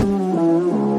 [0.00, 0.89] Mm-hmm.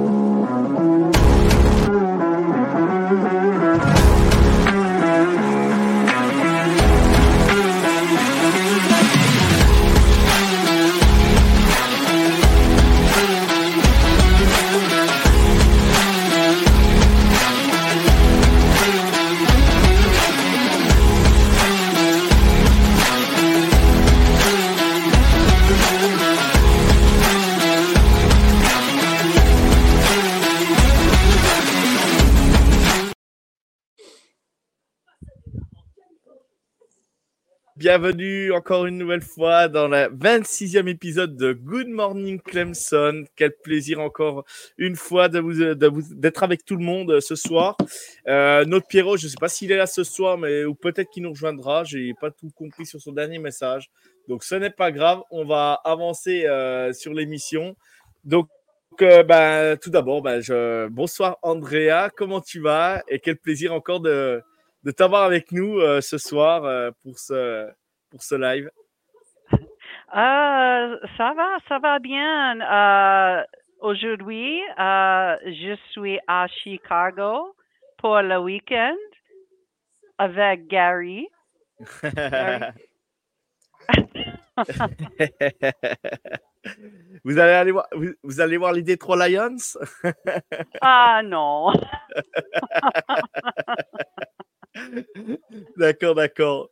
[37.81, 43.23] Bienvenue encore une nouvelle fois dans le 26e épisode de Good Morning Clemson.
[43.35, 44.45] Quel plaisir encore
[44.77, 47.75] une fois de vous, d'être avec tout le monde ce soir.
[48.27, 51.09] Euh, notre Pierrot, je ne sais pas s'il est là ce soir, mais ou peut-être
[51.09, 51.83] qu'il nous rejoindra.
[51.83, 53.89] J'ai pas tout compris sur son dernier message.
[54.27, 55.21] Donc ce n'est pas grave.
[55.31, 57.75] On va avancer euh, sur l'émission.
[58.23, 58.47] Donc
[59.01, 60.39] euh, ben, tout d'abord, ben,
[60.91, 63.01] bonsoir Andrea, comment tu vas?
[63.07, 64.43] Et quel plaisir encore de,
[64.83, 67.69] de t'avoir avec nous euh, ce soir euh, pour, ce,
[68.09, 68.69] pour ce live.
[70.13, 72.59] Euh, ça va, ça va bien.
[72.59, 73.41] Euh,
[73.81, 77.55] Aujourd'hui, je suis à Chicago
[77.97, 78.95] pour le week-end
[80.19, 81.27] avec Gary.
[87.23, 89.57] vous allez aller voir, vous, vous allez voir les Detroit Lions?
[90.81, 91.73] Ah non.
[95.77, 96.69] D'accord, d'accord.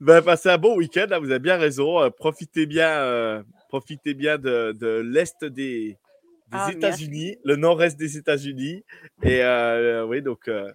[0.00, 2.00] Ben, passez un bon week-end, là, vous avez bien raison.
[2.00, 5.96] Euh, profitez bien, euh, profitez bien de, de l'Est des, des
[6.52, 8.84] Ah, États-Unis, le nord-est des États-Unis.
[9.22, 10.70] Et euh, oui, donc, euh,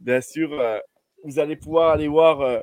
[0.00, 0.50] bien sûr,
[1.24, 2.62] vous allez pouvoir aller voir,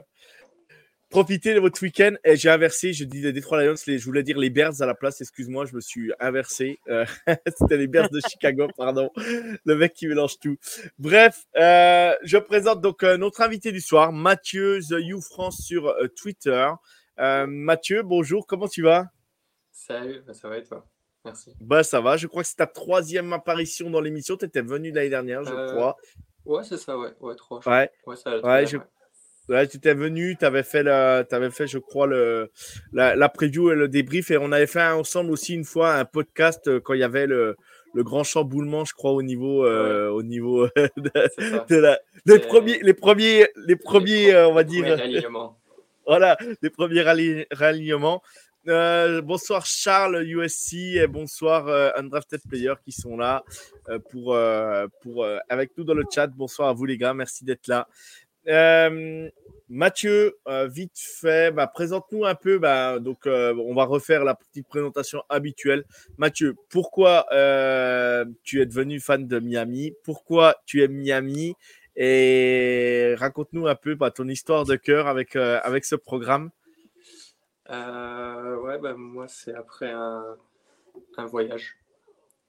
[1.16, 2.16] profiter de votre week-end.
[2.26, 4.86] Et j'ai inversé, je dis les Detroit Lions, les, je voulais dire les Bears à
[4.86, 6.78] la place, excuse-moi, je me suis inversé.
[6.90, 7.06] Euh,
[7.58, 9.10] C'était les Bears de Chicago, pardon.
[9.16, 10.58] Le mec qui mélange tout.
[11.00, 15.96] Bref, euh, je présente donc euh, notre invité du soir, Mathieu The You France sur
[16.18, 16.68] Twitter.
[17.18, 19.08] Mathieu, bonjour, comment tu vas?
[19.72, 20.86] Salut, bah, ça va et toi?
[21.24, 21.56] Merci.
[21.62, 24.36] Bah ça va, je crois que c'est ta troisième apparition dans l'émission.
[24.36, 25.96] Tu étais venu l'année dernière, je crois.
[26.44, 27.14] Ouais, c'est ça, ouais.
[27.22, 27.60] Ouais, trois.
[27.68, 27.90] Ouais.
[28.06, 28.86] Ouais, ça va ouais, je- bien,
[29.48, 32.50] tu étais venu, tu avais fait, la, avais fait, je crois, le,
[32.94, 34.32] la, la preview et le débrief.
[34.32, 37.28] Et on avait fait ensemble aussi une fois un podcast euh, quand il y avait
[37.28, 37.56] le,
[37.94, 40.68] le grand chamboulement, je crois, au niveau, euh, au niveau
[40.98, 41.66] de, ça.
[41.70, 44.84] de la- les, C'est- premiers, les premiers, les premiers, euh, on va dire,
[46.08, 48.22] voilà, les premiers ralli- ralliements.
[48.68, 53.44] Euh, bonsoir Charles USC et bonsoir euh, Undrafted Player qui sont là
[53.90, 56.26] euh, pour, euh, pour euh, avec nous dans le chat.
[56.26, 57.88] Bonsoir à vous les gars, merci d'être là.
[58.48, 59.30] Euh,
[59.68, 62.60] Mathieu, euh, vite fait, bah, présente-nous un peu.
[62.60, 65.86] Bah, donc, euh, on va refaire la petite présentation habituelle.
[66.18, 67.26] Mathieu, pourquoi
[68.44, 69.94] tu es devenu fan de Miami?
[70.04, 71.56] Pourquoi tu aimes Miami?
[71.96, 76.52] Et raconte-nous un peu bah, ton histoire de cœur avec, avec ce programme.
[77.70, 80.38] Ouais, bah, moi, c'est après un,
[81.26, 81.78] voyage.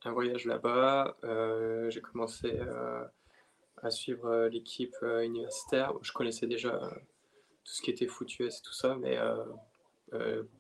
[0.05, 1.17] Un voyage là-bas.
[1.89, 2.59] J'ai commencé
[3.87, 5.93] à suivre euh, l'équipe euh, universitaire.
[6.03, 9.19] Je connaissais déjà euh, tout ce qui était foot US et tout ça, mais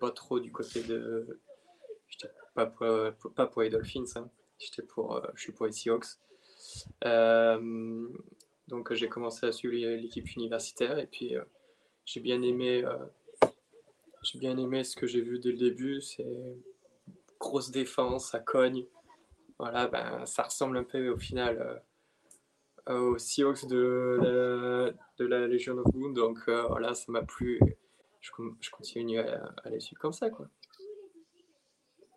[0.01, 1.41] pas trop du côté de.
[2.55, 4.31] Pas pour, pas pour les Dolphins, hein.
[4.59, 6.07] J'étais pour, je suis pour les Seahawks.
[8.69, 11.35] Donc j'ai commencé à suivre l'équipe universitaire et puis
[12.05, 12.85] j'ai bien aimé
[14.23, 16.01] j'ai bien aimé ce que j'ai vu dès le début.
[16.01, 16.27] C'est
[17.39, 18.87] grosse défense, ça cogne.
[19.59, 21.83] Voilà, ben, ça ressemble un peu au final
[22.89, 26.15] aux Seahawks de la, de la Legion of Boom.
[26.15, 27.61] Donc euh, voilà, ça m'a plu.
[28.21, 28.31] Je,
[28.61, 30.31] je continue à, à les suivre comme ça.
[30.31, 30.47] Quoi.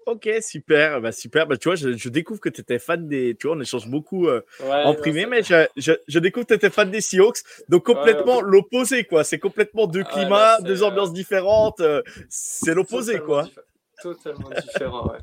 [0.06, 1.02] Ok, super.
[1.02, 1.46] Bah, super.
[1.46, 3.36] Bah, tu vois, je, je découvre que tu étais fan des.
[3.40, 6.54] Tu vois, on échange beaucoup euh, Ouais, en privé, mais je, je, je découvre que
[6.54, 7.40] tu étais fan des Seahawks.
[7.68, 9.24] Donc, complètement Ouais, l'opposé, quoi.
[9.24, 11.80] C'est complètement deux Ah, là, climats, deux euh, ambiances différentes.
[11.82, 13.44] euh, c'est l'opposé, quoi.
[13.44, 13.60] diffé-
[14.02, 15.20] Totalement différent, ouais.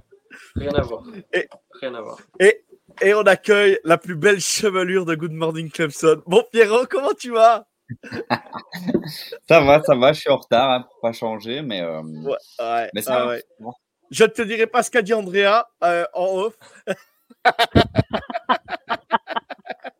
[0.55, 1.03] Rien à voir.
[1.33, 1.49] Et-
[1.81, 2.21] Rien à voir.
[2.39, 2.63] Et
[3.03, 6.23] on accueille la plus belle chevelure de Good Morning Clemson.
[6.27, 7.67] Bon, Pierrot, comment tu vas?
[9.49, 12.37] Ça va, ça va, je suis en retard hein, pour pas changer, mais, euh, Ouais,
[12.59, 13.31] ouais, mais ça ah va.
[13.31, 13.45] ouais.
[14.11, 16.57] Je ne te dirai pas ce qu'a dit Andrea euh, en off.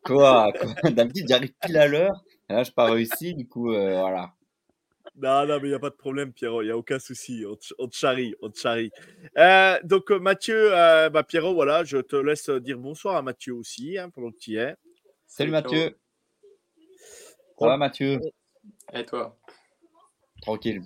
[0.03, 0.89] Quoi, quoi?
[0.91, 2.23] D'habitude, j'arrive pile à l'heure.
[2.49, 4.31] Là, je pas réussi, du coup, euh, voilà.
[5.19, 6.61] Non, non, mais il n'y a pas de problème, Pierrot.
[6.61, 7.43] Il n'y a aucun souci.
[7.47, 8.35] On te, on te charrie.
[8.41, 8.91] On te charrie.
[9.37, 13.53] Euh, donc, euh, Mathieu, euh, bah, Pierrot, voilà, je te laisse dire bonsoir à Mathieu
[13.55, 14.75] aussi, hein, pendant que tu y es.
[15.25, 15.97] Salut Salut, Mathieu.
[17.59, 18.19] Ça va Mathieu?
[18.93, 19.35] Et toi?
[20.41, 20.81] Tranquille.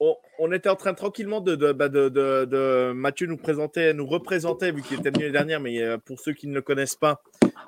[0.00, 3.92] On, on était en train tranquillement de, de, bah, de, de- de- Mathieu nous présentait,
[3.92, 6.62] nous représentait, vu qu'il était venu l'année dernière, mais euh, pour ceux qui ne le
[6.62, 7.22] connaissent pas,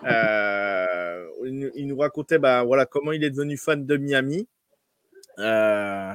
[0.04, 4.48] euh, il, nous- il nous racontait bah, voilà, comment il est devenu fan de Miami.
[5.38, 6.12] Euh,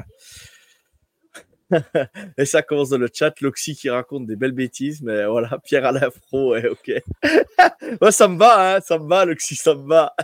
[2.37, 5.85] Et ça commence dans le chat, Loxy qui raconte des belles bêtises, mais voilà, Pierre
[5.85, 6.91] Alain Fro, ouais, ok.
[8.01, 10.15] Ouais, ça me va, hein, ça me va, Loxy, ça me va.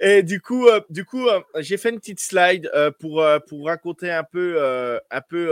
[0.00, 3.66] Et du coup, euh, du coup, euh, j'ai fait une petite slide euh, pour pour
[3.66, 4.60] raconter un peu,
[5.10, 5.48] un peu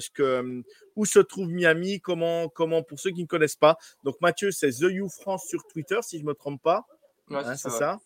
[0.00, 0.62] ce que
[0.96, 3.76] où se trouve Miami, comment comment pour ceux qui ne connaissent pas.
[4.04, 6.84] Donc Mathieu, c'est The You France sur Twitter, si je me trompe pas.
[7.28, 7.98] Ouais, Hein, c'est ça?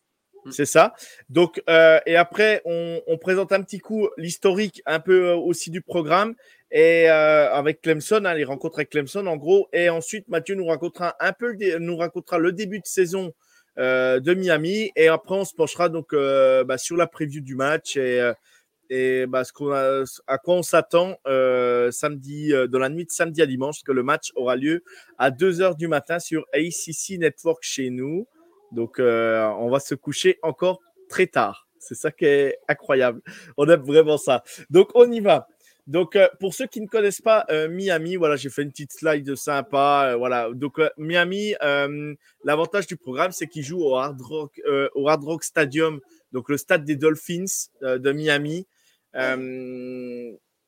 [0.45, 0.51] Mm.
[0.51, 0.95] C'est ça.
[1.29, 5.81] Donc, euh, et après, on, présente un petit coup l'historique un peu euh, aussi du
[5.81, 6.35] programme
[6.71, 9.69] et euh, avec Clemson, hein, les rencontres avec Clemson en gros.
[9.73, 13.33] Et ensuite, Mathieu nous racontera un peu, nous racontera le début de saison
[13.77, 18.33] de Miami et après, on se penchera donc bah, sur la preview du match et
[18.91, 19.43] et bah,
[20.27, 21.17] à quoi on s'attend
[21.91, 24.85] samedi, dans la nuit de samedi à dimanche, que le match aura lieu
[25.19, 28.29] à 2 heures du matin sur ACC Network chez nous.
[28.75, 31.69] Donc, euh, on va se coucher encore très tard.
[31.79, 33.21] C'est ça qui est incroyable.
[33.57, 34.43] On aime vraiment ça.
[34.71, 35.49] Donc, on y va.
[35.87, 38.93] Donc, euh, pour ceux qui ne connaissent pas euh, Miami, voilà, j'ai fait une petite
[38.93, 40.15] slide sympa.
[40.17, 40.49] voilà.
[40.53, 41.55] Donc, Miami,
[42.43, 44.61] l'avantage du programme, c'est qu'il joue au Hard Rock,
[44.95, 46.01] au Hard Rock Stadium,
[46.33, 48.67] donc le stade des Dolphins de Miami.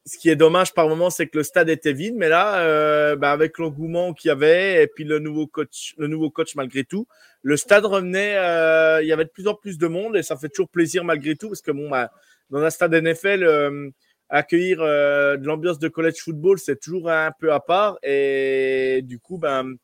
[0.07, 3.17] Ce qui est dommage par moment, c'est que le stade était vide, mais là, euh,
[3.17, 6.85] bah, avec l'engouement qu'il y avait et puis le nouveau coach, le nouveau coach malgré
[6.85, 7.09] tout,
[7.43, 8.37] le stade revenait.
[8.39, 11.03] euh, il y avait de plus en plus de monde et ça fait toujours plaisir
[11.03, 12.11] malgré tout parce que bon, bah,
[12.51, 13.91] dans un stade NFL, euh,
[14.29, 19.19] accueillir euh, de l'ambiance de college football, c'est toujours un peu à part et du
[19.19, 19.75] coup, ben,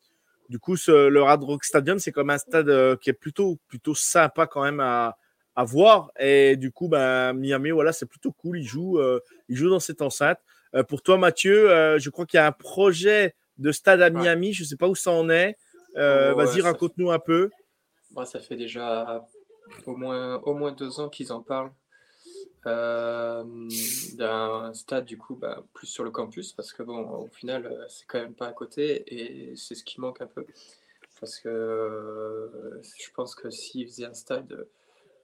[0.49, 3.59] du coup, ce, le Hard Rock Stadium, c'est comme un stade euh, qui est plutôt,
[3.67, 5.17] plutôt sympa quand même à,
[5.55, 6.11] à voir.
[6.19, 8.59] Et du coup, ben, Miami, voilà, c'est plutôt cool.
[8.59, 9.19] Il joue, euh,
[9.49, 10.39] il joue dans cette enceinte.
[10.75, 14.09] Euh, pour toi, Mathieu, euh, je crois qu'il y a un projet de stade à
[14.09, 14.53] Miami.
[14.53, 15.57] Je ne sais pas où ça en est.
[15.95, 17.51] Oh, ouais, Vas-y, ça raconte-nous un peu.
[18.11, 19.27] Moi, ça fait déjà
[19.85, 21.71] au moins, au moins deux ans qu'ils en parlent.
[22.65, 23.43] D'un
[24.73, 28.19] stade du coup bah, plus sur le campus parce que bon au final c'est quand
[28.19, 30.45] même pas à côté et c'est ce qui manque un peu
[31.19, 34.65] parce que je pense que s'ils faisaient un stade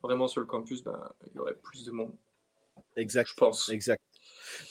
[0.04, 2.14] vraiment sur le campus ben, il y aurait plus de monde
[2.96, 3.28] Exact.
[3.30, 4.02] je pense Exact.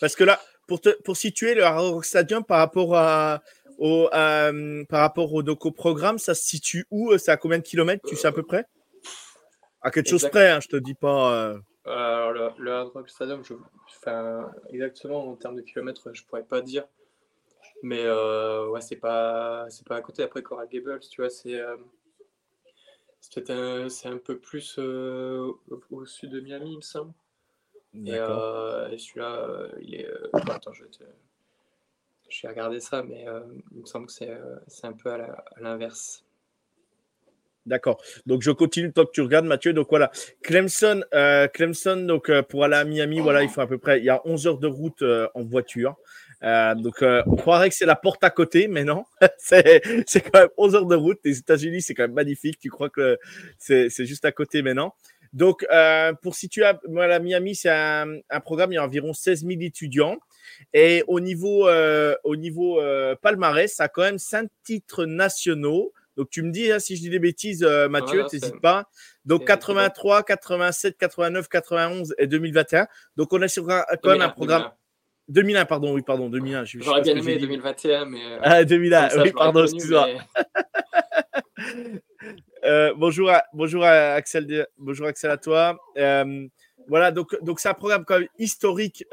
[0.00, 3.42] Parce que là, pour, te, pour situer le Hard Rock Stadium par rapport à,
[3.78, 7.58] au, euh, par rapport au, donc au programme, ça se situe où C'est à combien
[7.58, 8.66] de kilomètres Tu sais à peu près?
[9.80, 11.32] À quelque chose près, hein, je te dis pas.
[11.32, 13.54] euh, Alors, le, le Hard Rock Stadium, je,
[14.00, 16.84] enfin, exactement en termes de kilomètres, je pourrais pas dire.
[17.82, 20.24] Mais euh, ouais, c'est pas, c'est pas à côté.
[20.24, 21.76] Après, Coral Gables, tu vois, c'est euh,
[23.20, 25.52] c'est un, c'est un peu plus euh,
[25.90, 27.12] au, sud de Miami, il me semble.
[27.94, 28.42] Et, D'accord.
[28.42, 30.08] euh, et celui-là, euh, il est.
[30.50, 31.04] attends, je vais, te-
[32.28, 33.40] je vais regarder ça, mais euh,
[33.72, 36.24] il me semble que c'est euh, c'est un peu à la- à l'inverse.
[37.66, 38.02] D'accord.
[38.24, 39.74] Donc je continue tant que tu regardes, Mathieu.
[39.74, 40.10] Donc voilà,
[40.42, 41.96] Clemson, euh, Clemson.
[41.96, 44.46] Donc pour aller à Miami, voilà, il faut à peu près, il y a 11
[44.46, 45.02] heures de route
[45.34, 45.96] en voiture.
[46.44, 49.04] Euh, donc euh, on croirait que c'est la porte à côté, mais non,
[49.38, 49.80] c'est
[50.32, 51.18] quand même 11 heures de route.
[51.24, 52.58] Les États-Unis, c'est quand même magnifique.
[52.60, 53.18] Tu crois que
[53.58, 54.92] c'est juste à côté, mais non.
[55.32, 58.72] Donc euh, pour situer, à, voilà, Miami, c'est un, un programme.
[58.72, 60.16] Il y a environ 16 000 étudiants.
[60.72, 65.92] Et au niveau, euh, au niveau euh, palmarès, ça a quand même cinq titres nationaux.
[66.16, 68.88] Donc tu me dis hein, si je dis des bêtises, euh, Mathieu, c'est- t'hésites pas.
[69.24, 72.86] Donc c'est- 83, 87, 89, 91 et 2021.
[73.16, 74.72] Donc on est sur un, quand même un 2001, programme 2001.
[75.28, 76.64] 2001, pardon, oui, pardon, 2001.
[76.64, 77.40] je- je sais J'aurais bien aimé dit.
[77.42, 78.18] 2021, mais.
[78.24, 80.06] euh, Ah, 2001, comme ça, oui, pardon, excuse-moi.
[80.06, 80.18] mais-
[82.64, 85.78] Euh, bonjour, à, bonjour à Axel, bonjour Axel à toi.
[85.96, 86.46] Euh,
[86.88, 89.04] voilà, donc donc c'est un programme quand même historique,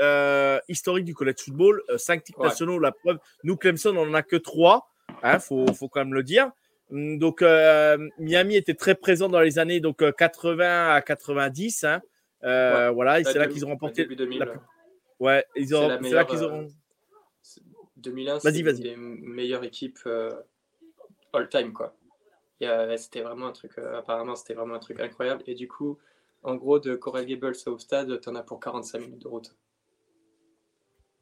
[0.67, 1.81] historique du college football.
[1.97, 2.47] Cinq titres Ouais.
[2.47, 3.17] nationaux, la preuve.
[3.43, 4.89] Nous, Clemson, on en a que trois.
[5.21, 6.49] Hein, faut faut quand même le dire.
[6.91, 7.41] Hum, Donc
[8.17, 11.83] Miami était très présent dans les années donc euh, 80 à 90.
[11.83, 12.01] Hein.
[12.41, 14.03] Voilà, et c'est là qu'ils ont remporté.
[14.03, 14.39] Début 2000.
[14.39, 14.45] la-
[15.19, 15.87] Ouais, ils C'est ont.
[15.87, 16.67] la C'est là qu'ils euh, auront.
[17.97, 18.77] 2001, Vas-y, c'est vas-y.
[18.77, 20.31] une des meilleures équipes euh,
[21.33, 21.95] all-time, quoi.
[22.97, 25.43] C'était vraiment un truc, euh, apparemment, c'était vraiment un truc incroyable.
[25.47, 25.97] Et du coup,
[26.43, 29.55] en gros, de Coral Gables au stade, t'en as pour 45 minutes de route.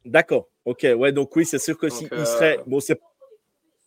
[0.04, 0.48] D'accord.
[0.64, 0.86] Ok.
[0.96, 1.12] Ouais.
[1.12, 3.00] Donc oui, c'est sûr que Donc, s'il euh, serait, bon, c'est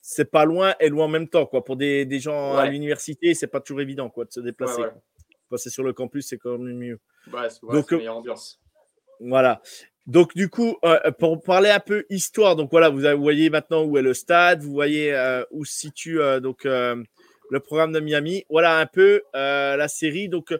[0.02, 1.64] c'est pas loin et loin en même temps, quoi.
[1.64, 4.82] Pour des, des gens à l'université, c'est pas toujours évident, quoi, de se déplacer.
[4.82, 4.92] Ouais,
[5.52, 5.58] ouais.
[5.58, 7.00] c'est sur le campus, c'est quand même mieux.
[7.32, 8.60] Ouais, c'est Donc, c'est euh, meilleure ambiance.
[9.20, 9.62] Voilà.
[10.08, 13.98] Donc du coup, euh, pour parler un peu histoire, donc voilà, vous, voyez maintenant où
[13.98, 18.46] est le stade, vous voyez euh, où se situe euh, donc le programme de Miami.
[18.50, 20.30] Voilà un peu la série.
[20.30, 20.54] Donc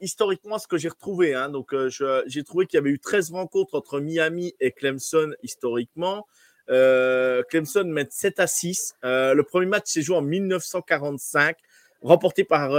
[0.00, 3.74] historiquement, ce que j'ai retrouvé, hein, donc j'ai trouvé qu'il y avait eu 13 rencontres
[3.74, 6.26] entre Miami et Clemson historiquement.
[6.68, 8.96] Clemson met 7 à 6.
[9.04, 11.56] Euh, le premier match s'est joué en 1945,
[12.02, 12.70] remporté par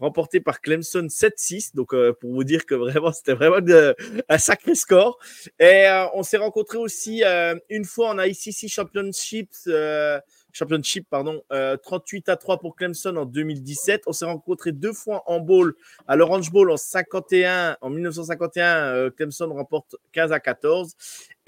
[0.00, 1.74] remporté par Clemson 7-6.
[1.74, 3.94] Donc euh, pour vous dire que vraiment c'était vraiment de-
[4.28, 5.18] un sacré score.
[5.58, 10.20] Et euh, on s'est rencontré aussi euh, une fois en ICC Championship, euh,
[10.52, 14.02] Championship pardon, euh, 38 à 3 pour Clemson en 2017.
[14.06, 15.74] On s'est rencontré deux fois en bowl
[16.06, 18.76] à l'Orange Bowl en 51, en 1951.
[18.94, 20.94] euh, Clemson remporte 15 à 14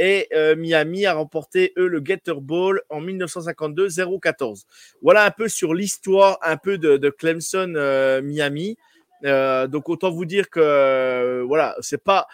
[0.00, 4.64] et euh, Miami a remporté eux le Gator Bowl en 1952 0-14.
[5.02, 8.78] Voilà un peu sur l'histoire un peu de, de Clemson euh, Miami.
[9.26, 12.26] Euh, donc autant vous dire que voilà, c'est pas,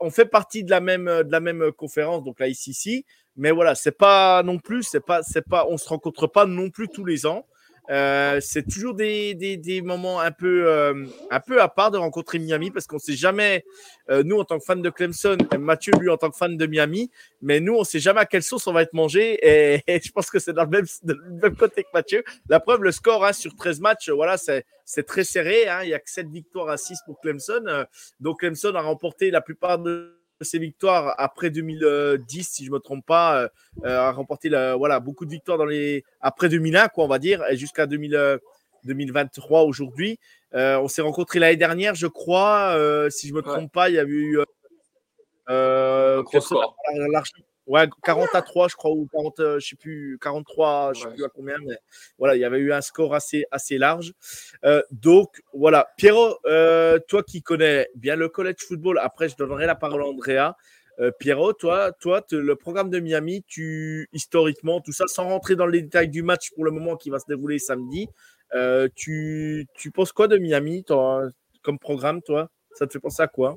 [0.00, 3.76] on fait partie de la même de la même conférence, donc la ICC, mais voilà,
[3.76, 7.04] c'est pas non plus, c'est pas, c'est pas, on se rencontre pas non plus tous
[7.04, 7.46] les ans.
[7.90, 11.98] Euh, c'est toujours des, des, des moments un peu euh, un peu à part de
[11.98, 13.64] rencontrer Miami parce qu'on sait jamais
[14.08, 16.66] euh, nous en tant que fan de Clemson Mathieu lui en tant que fan de
[16.66, 17.10] Miami
[17.40, 20.30] mais nous on sait jamais à quelle sauce on va être mangé et, je pense
[20.30, 23.80] que c'est dans le même, côté que Mathieu la preuve le score hein, sur 13
[23.80, 24.36] matchs voilà
[24.84, 25.68] c'est très serré.
[25.68, 25.80] Hein.
[25.82, 27.64] Il n'y a que 7 victoires à 6 pour Clemson.
[27.66, 27.84] Euh,
[28.20, 32.80] Donc Clemson a remporté la plupart de ses victoires après 2010, si je ne me
[32.80, 33.42] trompe pas.
[33.42, 33.48] Euh,
[33.84, 36.04] euh, a remporté la, voilà, beaucoup de victoires dans les...
[36.20, 38.38] après 2001, quoi, on va dire, et jusqu'à 2000, euh,
[38.84, 40.18] 2023 aujourd'hui.
[40.54, 42.74] Euh, on s'est rencontrés l'année dernière, je crois.
[42.76, 44.38] Euh, si je ne me trompe pas, il y a eu.
[45.48, 46.76] Euh, score.
[47.66, 51.06] Ouais, 40 à 3, je crois, ou 40, euh, je sais plus, 43, je sais
[51.06, 51.14] Ouais.
[51.14, 51.76] plus à combien, mais
[52.18, 54.12] voilà, il y avait eu un score assez, assez large.
[54.64, 55.88] Euh, donc, voilà.
[55.96, 60.06] Pierrot, euh, toi qui connais bien le college football, après, je donnerai la parole à
[60.06, 60.56] Andrea.
[60.98, 65.54] Euh, Pierrot, toi, toi te- le programme de Miami, tu, historiquement, tout ça, sans rentrer
[65.56, 68.08] dans les détails du match pour le moment qui va se dérouler samedi,
[68.54, 71.22] euh, tu, tu penses quoi de Miami, toi,
[71.62, 72.50] comme programme, toi?
[72.74, 73.56] Ça te fait penser à quoi?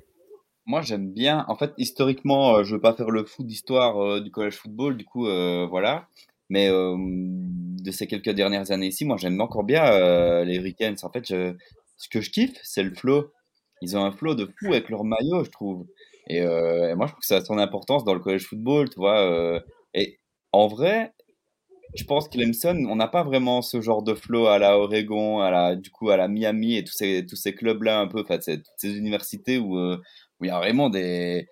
[0.68, 1.46] Moi, j'aime bien.
[1.48, 4.98] En fait, historiquement, euh, je veux pas faire le fou d'histoire euh, du college football,
[4.98, 6.08] du coup, euh, voilà.
[6.50, 10.96] Mais euh, de ces quelques dernières années ici, moi, j'aime encore bien les Hurricanes.
[11.04, 13.32] En fait, ce que je kiffe, c'est le flow.
[13.82, 15.86] Ils ont un flow de fou avec leur maillot, je trouve.
[16.28, 16.42] Et,
[16.96, 19.62] moi, je trouve que ça a son importance dans le college football, tu vois.
[19.94, 20.20] et
[20.52, 21.14] en vrai,
[21.96, 25.40] je pense que Clemson, on n'a pas vraiment ce genre de flow à la Oregon,
[25.40, 26.94] à la, du coup, à la Miami et tous
[27.36, 29.78] ces, clubs-là, un peu, enfin, ces, ces universités où,
[30.40, 31.48] où il y a vraiment des,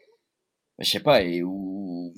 [0.80, 2.14] je sais pas, et où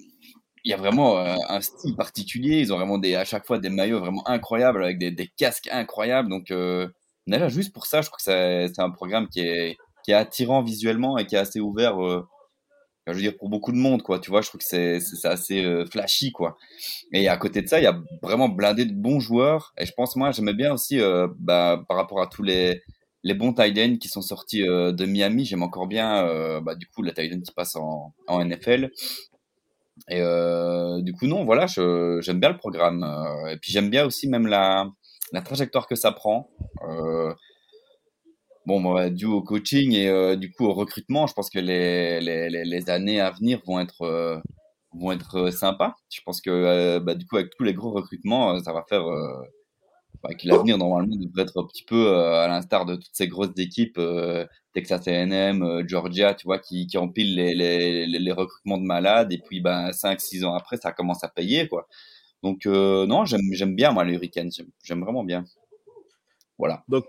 [0.65, 2.59] il y a vraiment euh, un style particulier.
[2.59, 6.29] Ils ont vraiment des, à chaque fois des maillots vraiment incroyables avec des, casques incroyables.
[6.29, 6.87] Donc, euh,
[7.27, 10.63] déjà, juste pour ça, je trouve que c'est un programme qui est, qui est attirant
[10.63, 12.27] visuellement et qui est assez ouvert, euh,
[13.07, 14.19] je veux dire, pour beaucoup de monde, quoi.
[14.19, 16.57] Tu vois, je trouve que c'est assez euh, flashy, quoi.
[17.13, 19.73] Et à côté de ça, il y a vraiment blindé de bons joueurs.
[19.77, 20.99] Et je pense, moi, j'aimais bien aussi,
[21.37, 22.81] bah, par rapport à tous les,
[23.25, 26.87] les bons tight qui sont sortis euh, de Miami, j'aime encore bien, euh, bah, du
[26.87, 28.91] coup, la tight qui passe en, NFL.
[30.09, 33.03] Et euh, du coup, non, voilà, j'aime bien le programme.
[33.49, 34.87] Et puis j'aime bien aussi même la,
[35.31, 36.49] la trajectoire que ça prend.
[38.67, 43.21] Bon, bah, dû au coaching et du coup au recrutement, je pense que les, années
[43.21, 45.95] à venir vont être, sympas.
[46.11, 49.05] Je pense que bah, du coup, avec tous les gros recrutements, ça va faire
[50.27, 53.57] bah, l'avenir normalement devrait être un petit peu euh, à l'instar de toutes ces grosses
[53.57, 58.85] équipes, euh, Texas A&M, euh, Georgia, tu vois, qui, qui empilent les, les, recrutements de
[58.85, 61.87] malades et puis ben 5-6 ans après, ça commence à payer quoi.
[62.43, 64.51] Donc non, j'aime j'aime bien moi les Hurricanes,
[64.83, 65.45] j'aime- vraiment bien.
[66.57, 66.83] Voilà.
[66.87, 67.05] Donc,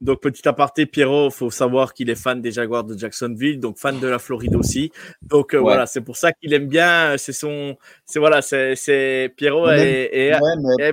[0.00, 3.98] donc, petit aparté, Pierrot, faut savoir qu'il est fan des Jaguars de Jacksonville, donc fan
[3.98, 4.92] de la Floride aussi.
[5.22, 5.62] Donc euh, Ouais.
[5.64, 7.16] voilà, c'est pour ça qu'il aime bien.
[7.16, 10.38] C'est son, c'est voilà, c'est Pierrot et Ouais,
[10.78, 10.92] mais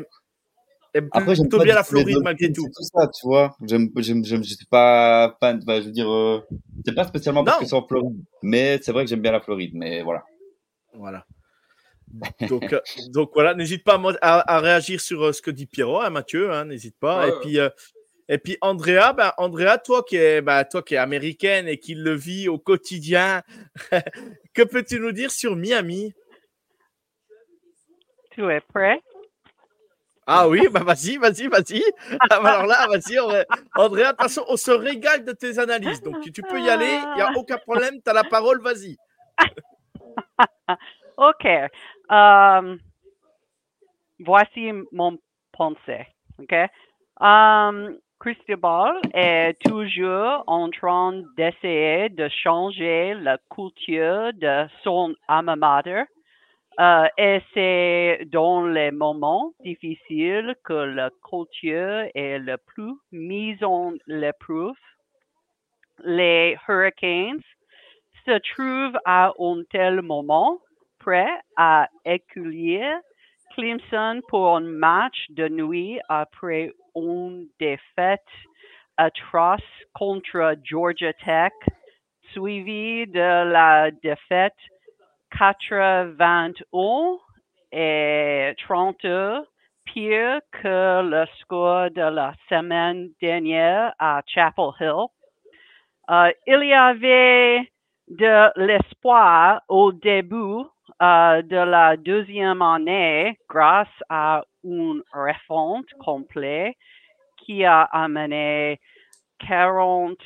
[1.12, 2.63] Après, j'aime plutôt pas bien la Floride malgré tout.
[2.65, 3.55] c'est tout ça, tu vois.
[3.65, 6.41] J'aime, j'aime, j'aime, je suis pas fan, enfin, je veux dire, euh,
[6.86, 7.63] c'est pas spécialement parce Non.
[7.63, 10.24] que c'est en Floride, mais c'est vrai que j'aime bien la Floride, mais voilà.
[10.93, 11.25] Voilà.
[12.50, 12.81] Donc, euh,
[13.13, 16.10] donc voilà, n'hésite pas à, à- à réagir sur euh, ce que dit Pierrot, hein,
[16.10, 17.19] Mathieu, hein, n'hésite pas.
[17.21, 17.39] Ouais, et ouais.
[17.41, 17.69] puis, euh,
[18.27, 21.95] et puis Andrea, ben, Andrea, toi qui es, ben, toi qui es américaine et qui
[21.95, 23.43] le vit au quotidien,
[24.53, 26.13] que peux-tu nous dire sur Miami?
[28.31, 29.00] Tu es prêt?
[30.33, 31.83] Ah oui, bah vas-y, vas-y, vas-y.
[32.29, 33.19] Ah, bah Alors là, vas-y,
[33.75, 36.01] Andrea, de toute façon, on se régale de tes analyses.
[36.01, 38.97] Donc tu peux y aller, il n'y a aucun problème, tu as la parole, vas-y.
[41.17, 41.45] OK.
[42.09, 42.79] Um,
[44.19, 45.17] voici mon
[45.51, 46.07] pensée.
[46.39, 46.53] OK?
[47.19, 55.81] Um, Cristobal est toujours en train d'essayer de changer la culture de son alma.
[56.81, 63.93] Euh, et c'est dans les moments difficiles que la culture est le plus mise en
[64.07, 64.73] l'épreuve.
[66.03, 67.43] Les Hurricanes
[68.25, 70.57] se trouvent à un tel moment
[70.97, 73.00] prêt à accueillir
[73.53, 78.25] Clemson pour un match de nuit après une défaite
[78.97, 79.61] atroce
[79.93, 81.53] contre Georgia Tech,
[82.31, 84.57] suivie de la défaite
[85.38, 87.17] 81
[87.71, 89.05] et 30
[89.85, 95.07] pire que le score de la semaine dernière à Chapel Hill.
[96.09, 97.71] Euh, il y avait
[98.07, 100.65] de l'espoir au début
[101.01, 106.75] euh, de la deuxième année grâce à une refonte complète
[107.38, 108.79] qui a amené
[109.47, 110.17] 40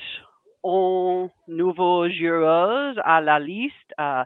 [1.48, 4.24] nouveaux joueurs à la liste, euh,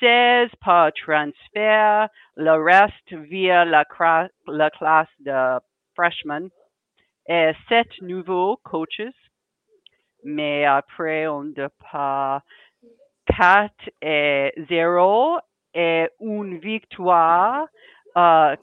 [0.00, 5.60] 16 par transfert, le reste via la, classe de
[5.94, 6.48] freshmen
[7.28, 9.12] et 7 nouveaux coaches.
[10.24, 12.42] Mais après, on départ
[13.26, 15.38] 4 et 0
[15.74, 17.66] et une victoire
[18.16, 18.56] euh,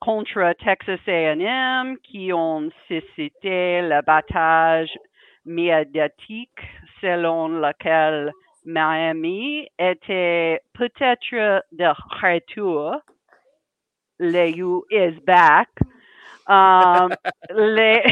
[0.00, 4.90] contre Texas A&M qui ont suscité le battage
[5.44, 6.60] médiatique
[7.00, 8.32] selon lequel
[8.64, 12.96] Miami était peut-être de retour.
[14.18, 15.68] Le U is back.
[16.46, 17.14] Um,
[17.54, 18.02] les,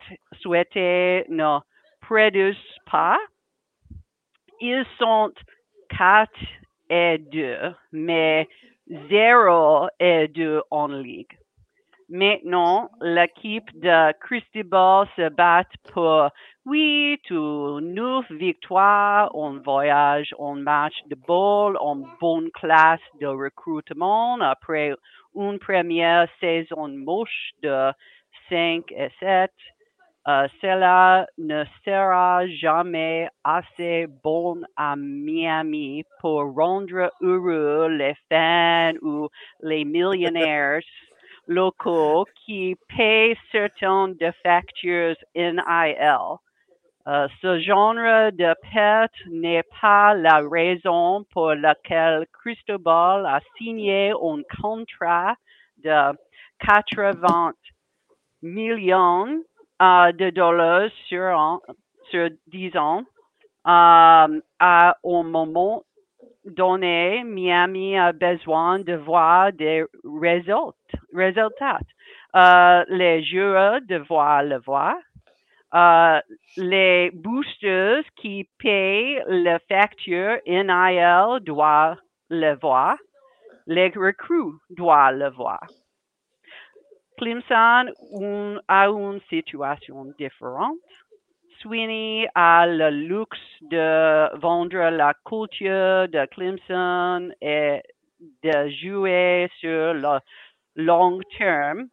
[0.42, 1.60] souhaités ne
[2.02, 3.18] produisent pas?
[4.62, 5.32] Ils sont
[5.90, 6.32] 4
[6.90, 8.48] et 2, mais
[9.10, 11.41] 0 et 2 en ligue.
[12.14, 16.30] Maintenant, l'équipe de Cristobal se bat pour
[16.66, 24.38] 8 ou 9 victoires en voyage, en match de ball, en bonne classe de recrutement
[24.42, 24.94] après
[25.36, 27.94] une première saison moche de
[28.50, 29.50] 5 et 7.
[30.28, 39.30] Euh, cela ne sera jamais assez bon à Miami pour rendre heureux les fans ou
[39.62, 40.82] les millionnaires
[41.48, 46.18] locaux qui paient certaines de factures NIL.
[47.08, 54.42] Euh, ce genre de perte n'est pas la raison pour laquelle Cristobal a signé un
[54.62, 55.36] contrat
[55.84, 56.16] de
[56.60, 57.54] 80
[58.44, 59.42] millions
[59.82, 61.62] euh, de dollars sur, an-
[62.12, 63.04] sur 10 ans.
[63.68, 65.84] Euh, à un moment
[66.46, 71.80] donné, Miami a besoin de voir des résultats.
[72.36, 74.96] Euh, les joueurs doivent le voir.
[75.74, 76.20] Euh,
[76.58, 81.98] les boosters qui payent la facture NIL doivent
[82.30, 82.98] le voir.
[83.68, 85.66] Les recrues doivent le voir.
[87.18, 87.92] Clemson
[88.68, 90.78] a une situation différente.
[91.62, 97.82] Sweeney a le luxe de vendre la culture de Clemson et
[98.44, 100.20] de jouer sur le
[100.76, 101.88] long terme.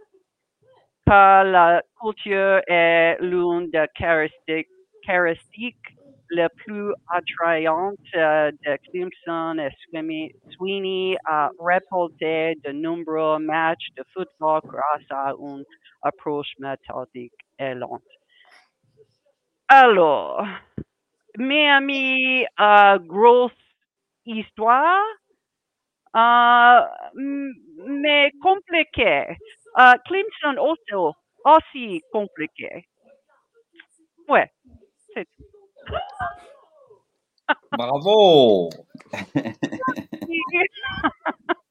[1.07, 5.77] Car la culture est l'une des caractéristiques,
[6.31, 14.05] les plus attrayantes euh, de Clemson et Sweeney, Sweeney a remporté de nombreux matchs de
[14.15, 15.65] football grâce à une
[16.03, 18.03] approche méthodique et lente.
[19.69, 20.47] Alors,
[21.37, 23.53] Miami a grosse
[24.25, 25.05] histoire,
[26.17, 26.81] euh,
[27.87, 29.37] mais compliquée.
[29.79, 30.95] Euh, Clemson aussi,
[31.45, 32.87] aussi compliqué.
[34.27, 34.51] Ouais,
[35.15, 35.45] c'est tout.
[37.73, 38.71] Bravo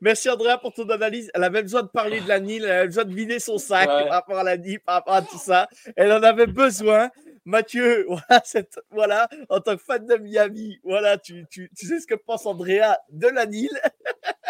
[0.00, 1.30] Merci Andrea pour ton analyse.
[1.34, 3.88] Elle avait besoin de parler de la Nile, elle avait besoin de vider son sac
[3.88, 4.02] Ouais.
[4.04, 5.68] par rapport à la Nile, par rapport à tout ça.
[5.96, 7.10] Elle en avait besoin.
[7.44, 11.98] Mathieu, voilà, cette- voilà, en tant que fan de Miami, voilà, tu, tu, tu sais
[11.98, 13.80] ce que pense Andrea de la Nile.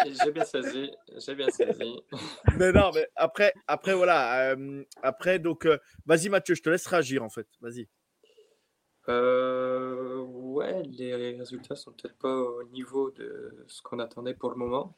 [0.05, 1.95] J'ai bien saisi, j'ai bien saisi.
[2.59, 6.85] Mais non, mais après, après voilà, euh, après donc, euh, vas-y Mathieu, je te laisse
[6.85, 7.47] réagir en fait.
[7.61, 7.87] Vas-y.
[9.09, 14.55] Euh, ouais, les résultats sont peut-être pas au niveau de ce qu'on attendait pour le
[14.55, 14.95] moment.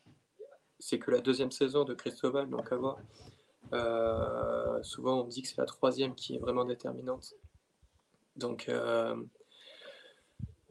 [0.80, 2.98] C'est que la deuxième saison de Cristobal, donc à voir.
[3.74, 7.34] Euh, souvent, on dit que c'est la troisième qui est vraiment déterminante.
[8.36, 9.16] Donc, euh,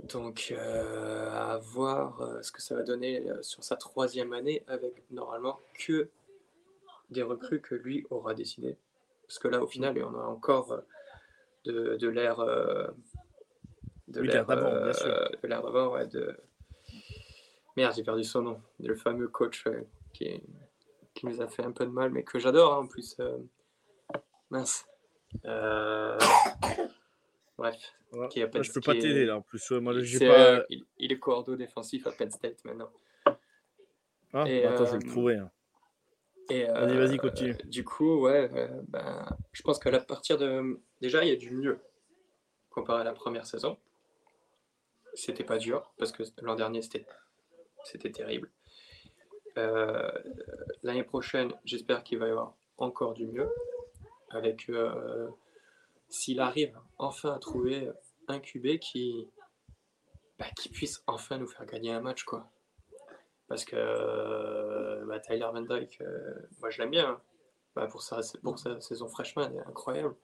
[0.05, 5.61] donc euh, à voir ce que ça va donner sur sa troisième année avec normalement
[5.75, 6.09] que
[7.11, 8.77] des recrues que lui aura décidé.
[9.27, 10.83] Parce que là, au final, on a encore
[11.65, 12.45] de, de l'air
[14.09, 16.37] de l'air d'avant, ouais, de
[17.77, 19.83] merde, j'ai perdu son nom, le fameux coach euh,
[20.13, 20.41] qui,
[21.15, 23.17] qui nous a fait un peu de mal, mais que j'adore hein, en plus.
[23.21, 23.39] euh,
[24.51, 24.87] mince.
[25.45, 26.19] Euh,
[27.59, 27.77] Bref,
[28.13, 28.29] Ouais.
[28.29, 29.69] qui a Moi, je peux pas est- t'aider là en plus.
[29.71, 30.65] Ouais, moi, pas.
[30.71, 32.91] il, il est cordeau défensif à Penn State maintenant.
[34.33, 35.37] Ah, et, attends, je vais le trouver.
[35.37, 35.51] hein.
[36.51, 37.55] Et, Vas-y, vas-y, continue.
[37.65, 38.49] Du coup, ouais,
[38.89, 40.79] ben, je pense qu'à partir de.
[41.01, 41.81] Déjà, il y a du mieux
[42.71, 43.79] comparé à la première saison.
[45.15, 47.07] C'était pas dur parce que l'an dernier, c'était
[47.85, 48.51] c'était terrible.
[49.59, 50.11] Euh,
[50.83, 53.49] L'année prochaine, j'espère qu'il va y avoir encore du mieux.
[54.31, 54.69] Avec.
[54.69, 55.29] euh,
[56.09, 57.91] S'il arrive enfin à trouver
[58.29, 59.29] un QB qui.
[60.39, 62.51] bah, qui puisse enfin nous faire gagner un match, quoi.
[63.49, 66.03] Parce que euh, bah, Tyler Van Dyke,
[66.61, 67.09] moi je l'aime bien.
[67.11, 67.21] hein.
[67.77, 70.15] Bah, pour, sa, pour sa saison freshman, elle est incroyable.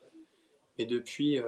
[0.79, 1.41] Et depuis,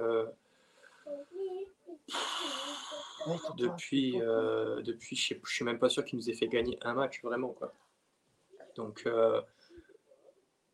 [3.57, 6.93] depuis, euh, depuis je ne suis même pas sûr qu'il nous ait fait gagner un
[6.93, 7.49] match, vraiment.
[7.49, 7.73] Quoi.
[8.75, 9.41] Donc, euh,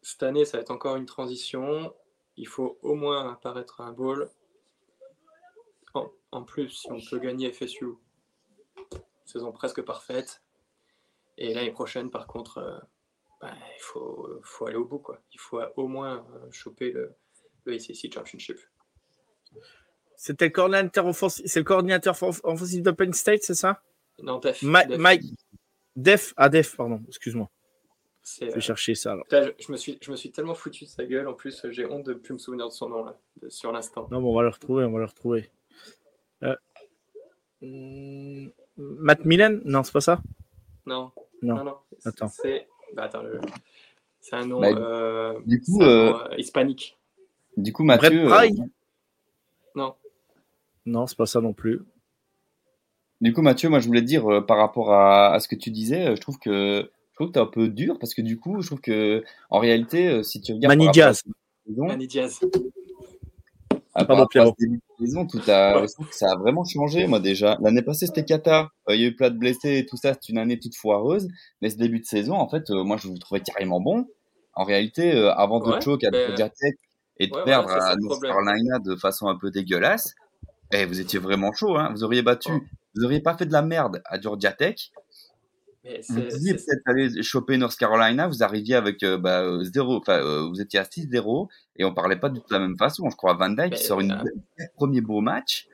[0.01, 1.93] cette année, ça va être encore une transition.
[2.37, 4.29] Il faut au moins apparaître à un bowl.
[5.93, 7.87] En, en plus, si on peut gagner FSU,
[9.25, 10.41] saison presque parfaite.
[11.37, 12.79] Et l'année prochaine, par contre, euh,
[13.41, 14.99] bah, il faut, faut aller au bout.
[14.99, 15.21] Quoi.
[15.33, 17.15] Il faut au moins choper le,
[17.65, 18.59] le ACC Championship.
[20.21, 23.81] C'était le coordinateur offensif, c'est le coordinateur for- offensif de Penn State, c'est ça?
[24.21, 25.23] Non, Def, Ma- Def, Mike
[25.95, 27.49] Def, ah Def, pardon, excuse-moi.
[28.41, 29.23] Je euh, vais chercher ça alors.
[29.23, 31.25] putain, je, je me suis, je me suis tellement foutu de sa gueule.
[31.29, 34.09] En plus, j'ai honte de plus me souvenir de son nom là, de- sur l'instant.
[34.11, 35.49] Non, mais on va le retrouver, on va le retrouver.
[36.43, 36.55] Euh,
[37.61, 39.61] hum, Matt Millen?
[39.63, 40.21] Non, c'est pas ça?
[40.85, 41.63] Non, Non.
[41.63, 42.27] non, Attends.
[42.27, 43.39] C'est, bah, le-
[44.19, 46.97] c'est un nom Bah, euh, du coup, un euh, nom, euh, hispanique.
[47.55, 48.69] Du coup, Brett Mathieu, euh, Pry Non.
[50.85, 51.81] Non, c'est pas ça non plus.
[53.21, 55.55] du coup, Mathieu, moi, je voulais te dire euh, par rapport à, à ce que
[55.55, 58.21] tu disais, euh, je trouve que je trouve que t'es un peu dur parce que
[58.21, 61.21] du coup, je trouve que en réalité, euh, si tu regardes Diaz.
[61.25, 61.33] cette
[61.67, 61.87] saison,
[63.95, 64.55] à- par Pardon, Pierrot.
[64.57, 67.07] ce début de saison, tout a, je trouve que ça a vraiment changé.
[67.07, 68.21] Moi, déjà, l'année passée, c'était.
[68.31, 70.13] Euh, Il y a eu plein de blessés et tout ça.
[70.13, 71.27] C'est une année toute foireuse.
[71.61, 74.07] Mais ce début de saison, en fait, euh, moi, je le trouvais carrément bon.
[74.53, 76.73] En réalité, euh, avant de Ouais, choke à ben, Tech
[77.17, 78.21] et de ouais, perdre à North.
[78.21, 80.13] Carolina de façon un peu dégueulasse,
[80.71, 81.77] eh, vous étiez vraiment chaud.
[81.77, 81.89] Hein.
[81.93, 82.61] Vous auriez battu, Ouais.
[82.95, 84.91] vous auriez pas fait de la merde à Georgia Tech.
[85.85, 89.97] Mais Vous c'est- peut-être aller choper North Carolina, vous arriviez avec euh, bah, euh, zéro,
[89.97, 92.77] enfin, euh, vous étiez à 6-0 et on parlait pas du tout de la même
[92.77, 93.09] façon.
[93.09, 95.67] Je crois Van Dyke qui sort une euh, premier beau match.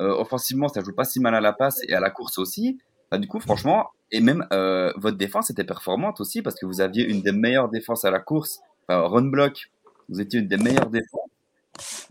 [0.00, 2.78] Euh, offensivement, ça joue pas si mal à la passe et à la course aussi.
[3.10, 6.80] Bah, du coup, franchement, et même euh, votre défense était performante aussi parce que vous
[6.80, 9.70] aviez une des meilleures défenses à la course, enfin, run block.
[10.08, 12.08] Vous étiez une des meilleures défenses.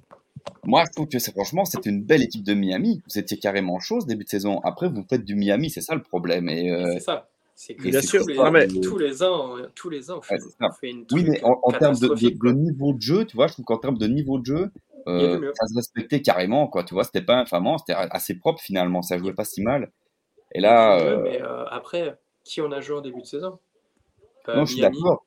[0.68, 3.02] Moi, je trouve que c'est franchement, c'était une belle équipe de Miami.
[3.10, 4.60] Vous étiez carrément chaud ce début de saison.
[4.66, 6.50] Après, vous faites du Miami, c'est ça le problème.
[6.50, 7.30] Et, euh, c'est ça.
[7.56, 8.28] C'est que Bien tous sûr.
[8.28, 10.68] les, mais- tous les ans, tous les ans, on fait, Ouais, c'est ça.
[10.70, 13.54] on fait une Oui, mais en, en termes de, niveau de jeu, tu vois, je
[13.54, 14.72] trouve qu'en termes de niveau de jeu,
[15.08, 16.84] euh, ça se respectait carrément, quoi.
[16.84, 19.90] Tu vois, c'était pas infamant, c'était assez propre finalement, ça jouait pas si mal.
[20.54, 23.58] Et là, euh, mais euh, après, qui on a joué en début de saison?
[24.50, 25.26] Euh, non, je suis d'accord.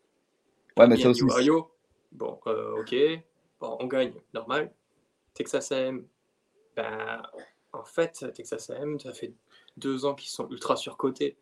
[0.76, 1.70] Ouais, mais ça Miami, aussi, Ohio.
[2.12, 2.94] Bon, euh, ok.
[3.58, 4.70] Bon, on gagne, normal.
[5.34, 6.06] Texas AM,
[6.76, 7.22] ben,
[7.72, 9.32] en fait, Texas AM, ça fait
[9.76, 11.36] deux ans qu'ils sont ultra surcotés.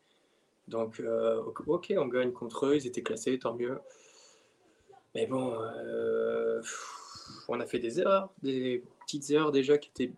[0.68, 3.78] Donc, euh, ok, on gagne contre eux, ils étaient classés, tant mieux.
[5.14, 6.60] Mais bon, euh,
[7.48, 10.12] on a fait des erreurs, des petites erreurs déjà qui étaient,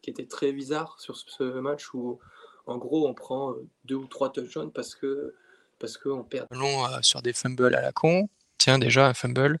[0.00, 2.18] qui étaient très bizarres sur ce match où
[2.66, 5.34] En gros, on prend deux ou trois touchdowns parce que
[5.78, 6.46] parce qu'on perd.
[6.50, 8.28] Long euh, sur des fumbles à la con.
[8.58, 9.58] Tiens, déjà, un fumble.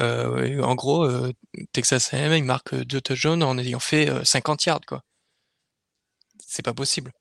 [0.00, 1.32] Euh, en gros, euh,
[1.72, 5.02] Texas A&M, il marque deux touchdowns en ayant fait 50 yards, quoi.
[6.46, 7.12] C'est pas possible.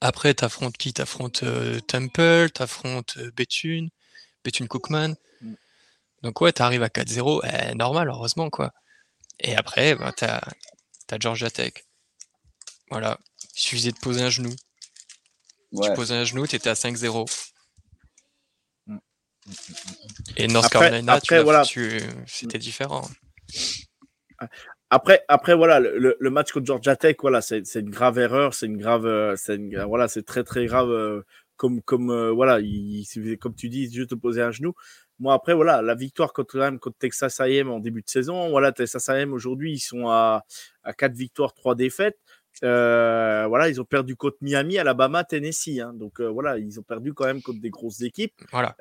[0.00, 0.92] Après, t'affrontes qui?
[0.92, 1.44] T'affrontes
[1.86, 3.90] Temple, t'affrontes Bethune,
[4.44, 5.14] Bethune Cookman.
[5.40, 5.54] Mm.
[6.22, 8.72] Donc ouais, t'arrives à 4-0, eh, normal, heureusement, quoi.
[9.40, 10.40] Et après, bah, t'as
[11.10, 11.72] as Georgia Tech.
[12.90, 13.18] Voilà.
[13.56, 14.54] Il suffisait de poser un genou.
[15.72, 15.88] Ouais.
[15.88, 17.26] Tu posais un genou, t'étais à 5-0.
[20.36, 21.64] Et North Après- Carolina, après, voilà.
[22.26, 23.08] c'était différent.
[24.90, 28.66] Après, après voilà, le, le- match contre Georgia Tech, voilà, c'est une grave erreur, c'est
[28.66, 30.90] une grave, euh, c'est voilà, c'est très très grave.
[30.90, 31.22] euh,
[31.56, 33.04] comme comme euh, voilà, il,
[33.38, 34.72] comme tu dis, juste de poser un genou.
[35.18, 38.72] Moi après, voilà, la victoire contre même contre Texas A&M en début de saison, voilà,
[38.72, 40.42] Texas A&M aujourd'hui, ils sont à
[40.82, 42.18] à quatre victoires, trois défaites.
[42.62, 45.80] Euh, voilà, ils ont perdu contre Miami, Alabama, Tennessee.
[45.80, 45.92] hein.
[45.94, 48.34] donc euh, voilà, ils ont perdu quand même contre des grosses équipes.
[48.52, 48.74] Voilà.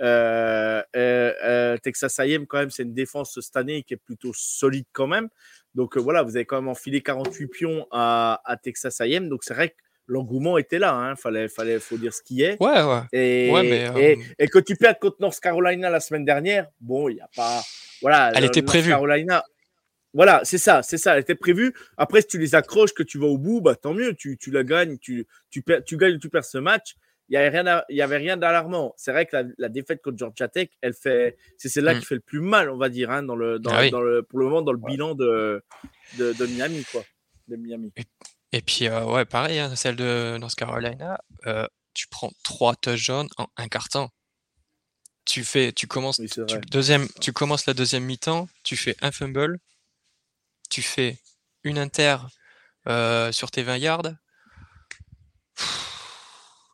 [0.96, 5.08] Euh, Texas A&M quand même, c'est une défense cette année qui est plutôt solide quand
[5.08, 5.30] même.
[5.76, 9.30] Donc voilà, vous avez quand même enfilé 48 pions à, à Texas A&M.
[9.30, 9.76] Donc c'est vrai que
[10.08, 10.94] l'engouement était là.
[10.96, 11.16] Hein.
[11.16, 12.58] Fallait, fallait, faut dire ce qui est.
[12.62, 13.02] Ouais, ouais.
[13.14, 17.10] Et, Ouais, mais, et, et que tu perds contre North Carolina la semaine dernière, bon,
[17.10, 17.62] il n'y a pas.
[18.02, 18.32] Voilà.
[18.34, 18.90] Elle le- était North prévue.
[18.90, 19.44] Carolina.
[20.14, 21.14] Voilà, c'est ça, c'est ça.
[21.16, 21.74] Elle était prévue.
[21.98, 24.16] Après, si tu les accroches, que tu vas au bout, bah tant mieux.
[24.16, 26.96] Tu, tu la gagnes, tu, tu, perds, tu gagnes ou tu perds ce match.
[27.32, 28.96] Il n'y avait rien, d'alarmant.
[28.98, 32.00] C'est vrai que la, la défaite contre Georgia Tech, elle fait, c'est celle-là Mm.
[32.00, 33.92] qui fait le plus mal, on va dire, hein, dans le, dans, Ah oui.
[33.92, 34.92] dans le, pour le moment, dans le Ouais.
[34.94, 35.62] bilan de,
[36.18, 37.04] de, de Miami, quoi.
[37.48, 37.94] De Miami.
[38.52, 43.30] Et puis, euh, ouais, pareil, hein, celle de North Carolina, euh, tu prends trois touchdowns
[43.38, 44.10] en un quart temps.
[45.26, 46.42] Tu fais, tu commences, Oui, tu,
[46.72, 49.60] deuxième, tu commences la deuxième mi-temps, tu fais un fumble,
[50.70, 51.18] tu fais
[51.64, 52.18] une inter
[52.88, 54.14] euh, sur tes 20 yards,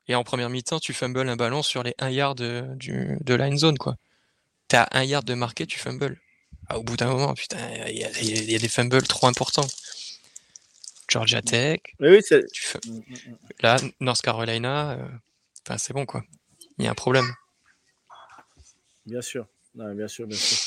[0.08, 3.38] et en première mi-temps, tu fumbles un ballon sur les 1 yard de, du, de
[3.40, 3.96] end zone, quoi.
[4.68, 6.20] T'as un yard de marqué, tu fumbles.
[6.70, 9.68] Ah, au bout d'un moment, putain, il y, a- y y des fumbles trop importants.
[11.08, 12.46] Georgia Tech, Oui, oui, c'est.
[12.52, 13.38] tu Mm, mm, mm.
[13.62, 15.08] Là, North Carolina, euh,
[15.66, 16.24] enfin, c'est bon quoi.
[16.78, 17.32] Il y a un problème.
[19.06, 19.48] Bien sûr.
[19.76, 20.58] Ouais, bien sûr, bien sûr.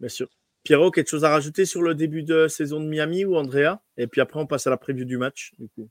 [0.00, 0.28] Bien sûr.
[0.66, 3.80] Pierrot, quelque chose à rajouter sur le début de saison de Miami ou Andrea?
[3.96, 5.52] Et puis après, on passe à la preview du match.
[5.58, 5.88] Du coup.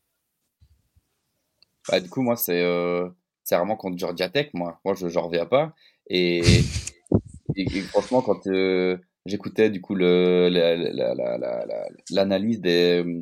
[1.90, 3.08] Bah, du coup, moi, c'est euh,
[3.44, 4.80] c'est vraiment contre Georgia Tech, moi.
[4.84, 5.74] Moi, je n'en reviens pas.
[6.08, 6.40] Et,
[7.56, 12.60] et, et franchement, quand euh, j'écoutais, du coup, le, la- la- la- la- la- l'analyse
[12.60, 13.04] des.
[13.06, 13.22] euh,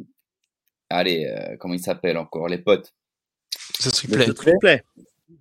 [0.90, 2.48] allez, euh, comment ils s'appellent encore?
[2.48, 2.96] Les potes.
[3.80, 4.26] The Le Triplay.
[4.28, 4.82] Le triplé.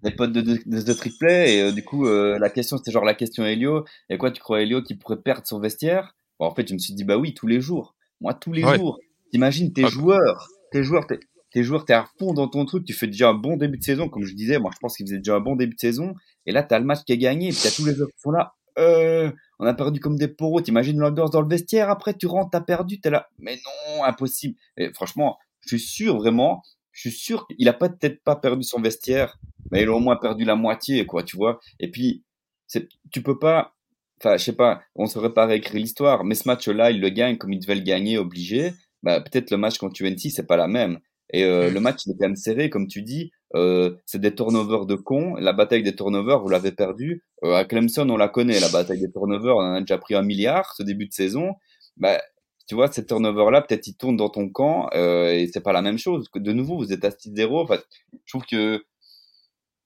[0.03, 1.29] Les potes de, de, de.
[1.29, 3.85] Et euh, du coup, euh, la question, c'était genre la question Helio.
[4.09, 6.15] Et quoi, tu crois, Helio, qu'il pourrait perdre son vestiaire?
[6.39, 7.95] Bon, En fait, je me suis dit, bah oui, tous les jours.
[8.21, 8.77] Moi, tous les Ouais.
[8.79, 8.99] jours.
[9.33, 9.89] T'imagines tes Ah.
[9.89, 10.49] joueurs.
[10.71, 11.19] Tes joueurs, t'es
[11.53, 12.85] tes joueurs, t'es à fond dans ton truc.
[12.87, 14.09] Tu fais déjà un bon début de saison.
[14.09, 16.15] Comme je disais, moi, je pense qu'ils faisaient déjà un bon début de saison.
[16.47, 17.49] Et là, t'as le match qui est gagné.
[17.49, 18.55] Et puis, t'as tous les joueurs qui sont là.
[18.79, 20.63] Euh, on a perdu comme des poros.
[20.63, 21.91] T'imagines l'ambiance dans le vestiaire.
[21.91, 23.01] Après, tu rentres, t'as perdu.
[23.01, 23.29] T'es là.
[23.39, 24.55] Mais non, impossible.
[24.79, 26.63] Et franchement, je suis sûr, vraiment.
[26.93, 29.39] Je suis sûr qu'il a peut-être pas perdu son vestiaire,
[29.71, 31.61] mais il a au moins perdu la moitié, quoi, tu vois.
[31.81, 32.23] Et puis,
[32.67, 33.75] c'est, tu peux pas,
[34.21, 37.39] enfin, je sais pas, on saurait pas réécrire l'histoire, mais ce match-là, il le gagne
[37.39, 38.73] comme il devait le gagner, obligé.
[39.03, 41.01] Bah, peut-être le match contre UNC, c'est pas la même.
[41.33, 41.75] Et euh, Mm.
[41.75, 43.33] le match, il est quand même serré, comme tu dis.
[43.55, 45.35] Euh, c'est des turnovers de cons.
[45.37, 47.23] La bataille des turnovers, vous l'avez perdu.
[47.45, 49.57] Euh, à Clemson, on la connaît, la bataille des turnovers.
[49.57, 51.55] On en a déjà pris un milliard ce début de saison.
[51.97, 52.21] Bah,
[52.69, 55.83] tu vois, ces turnovers-là, peut-être ils tournent dans ton camp euh, et c'est pas la
[55.83, 56.29] même chose.
[56.35, 57.63] De nouveau, vous êtes à 6-0.
[57.63, 57.79] Enfin,
[58.25, 58.85] je trouve que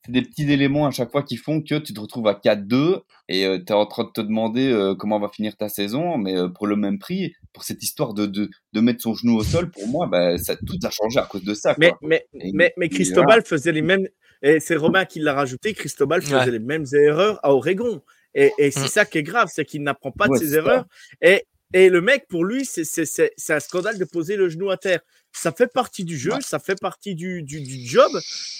[0.04, 3.00] c'est des petits éléments à chaque fois qui font que tu te retrouves à 4-2
[3.28, 6.36] et tu es en train de te demander euh, comment va finir ta saison, mais
[6.36, 9.42] euh, pour le même prix, pour cette histoire de, de, de mettre son genou au
[9.42, 11.74] sol, pour moi, bah, ça, tout a changé à cause de ça.
[11.78, 11.98] Mais, Quoi.
[12.02, 14.06] mais, Et- mais, Cristobal faisait les mêmes.
[14.42, 15.72] Et c'est Romain qui l'a rajouté.
[15.74, 16.50] Cristobal faisait Ouais.
[16.52, 18.00] les mêmes erreurs à Oregon.
[18.34, 18.88] Et, et c'est Mm.
[18.88, 20.84] ça qui est grave, c'est qu'il n'apprend pas Ouais, de ses erreurs.
[21.22, 25.00] Et, et le mec, pour lui, c'est- un scandale de poser le genou à terre.
[25.32, 26.40] Ça fait partie du jeu, Ouais.
[26.40, 28.10] ça fait partie du, du, du job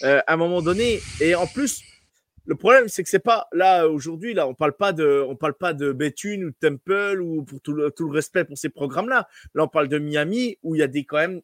[0.02, 1.00] euh, à un moment donné.
[1.20, 1.82] Et en plus,
[2.44, 4.34] le problème, c'est que c'est pas là aujourd'hui.
[4.34, 7.60] Là, on parle pas de, on parle pas de Bethune ou de Temple ou pour
[7.60, 9.26] tout le, tout le respect pour ces programmes-là.
[9.54, 11.40] Là, on parle de Miami où il y a des quand même,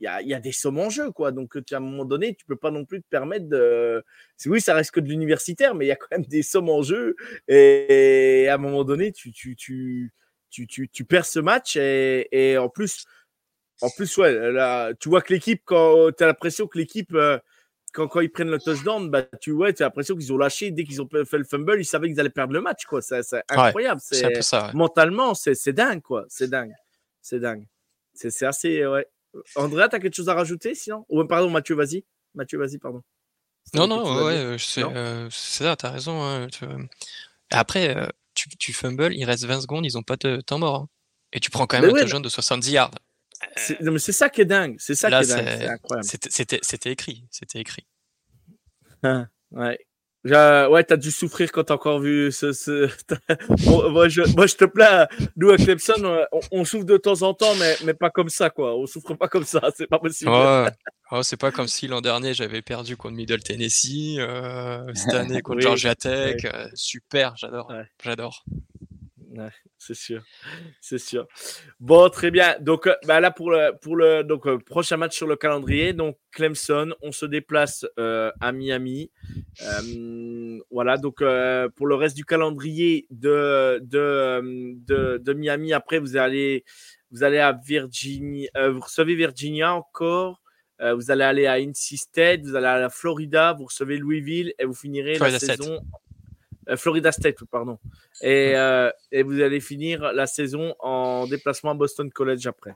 [0.00, 1.30] il y a, y a des sommes en jeu, quoi.
[1.30, 4.02] Donc, à un moment donné, tu peux pas non plus te permettre de.
[4.46, 6.82] Oui, ça reste que de l'universitaire, mais il y a quand même des sommes en
[6.82, 7.14] jeu.
[7.48, 10.12] Et, à un moment donné, tu, tu, tu,
[10.52, 13.06] tu, tu, tu perds ce match et, et en plus,
[13.80, 17.38] en plus, ouais, là, tu vois que l'équipe, quand tu as l'impression que l'équipe, euh,
[17.92, 20.84] quand, quand ils prennent le touchdown, bah, tu vois, as l'impression qu'ils ont lâché dès
[20.84, 23.02] qu'ils ont fait le fumble, ils savaient qu'ils allaient perdre le match, quoi.
[23.02, 24.00] C'est incroyable.
[24.02, 24.66] C'est ça.
[24.66, 24.72] ouais.
[24.74, 26.24] mentalement, c'est c'est dingue, quoi.
[26.28, 26.72] C'est dingue.
[27.20, 27.66] C'est dingue.
[28.14, 29.06] C'est c'est assez, ouais.
[29.56, 31.04] Andrea, tu as quelque chose à rajouter sinon?
[31.08, 32.04] Ou pardon, Mathieu, vas-y.
[32.34, 33.02] Mathieu, vas-y, pardon.
[33.74, 34.82] Non, non, ouais, c'est
[35.30, 36.22] ça, t'as raison.
[36.22, 36.46] Hein,
[37.50, 37.96] Après,
[38.48, 40.76] tu, tu fumbles, il reste 20 secondes, ils ont pas de temps mort.
[40.76, 40.88] Hein.
[41.32, 42.90] Et tu prends quand même un jaune de 70 yards.
[43.80, 44.76] Non, mais c'est ça qui est dingue.
[44.78, 45.48] C'est ça qui est dingue.
[45.48, 46.08] C'est incroyable.
[46.62, 47.24] C'était écrit.
[47.30, 47.86] C'était écrit.
[49.02, 49.78] Ah, ouais.
[50.24, 52.52] Ouais, t'as dû souffrir quand t'as encore vu ce.
[52.52, 52.88] ce...
[53.90, 55.06] moi, je, moi, je te plains.
[55.36, 58.76] Nous, à Clemson, on, souffre de temps en temps, mais, mais pas comme ça, quoi.
[58.76, 59.60] On souffre pas comme ça.
[59.76, 60.30] C'est pas possible.
[61.14, 64.16] Oh, c'est pas comme si l'an dernier, j'avais perdu contre Middle Tennessee.
[64.18, 66.42] Euh, cette année, contre Georgia Tech.
[66.46, 67.70] Euh, super, j'adore.
[68.02, 68.44] J'adore
[69.78, 70.22] c'est sûr,
[70.80, 71.26] c'est sûr.
[71.80, 72.56] Bon, très bien.
[72.60, 75.92] Donc euh, bah là pour le pour le donc euh, prochain match sur le calendrier,
[75.92, 79.10] donc Clemson, on se déplace euh, à Miami.
[80.70, 81.22] voilà, donc
[81.76, 86.64] pour le reste du calendrier de de, de, de Miami, après vous allez
[87.10, 90.42] vous allez à Virginia, vous recevez Virginia encore.
[90.80, 94.64] vous allez aller à NC State, vous allez à la Florida, vous recevez Louisville et
[94.64, 95.80] vous finirez la saison
[96.76, 97.78] Florida State, pardon.
[98.22, 102.74] Et, euh, et, vous allez finir la saison en déplacement à Boston College après.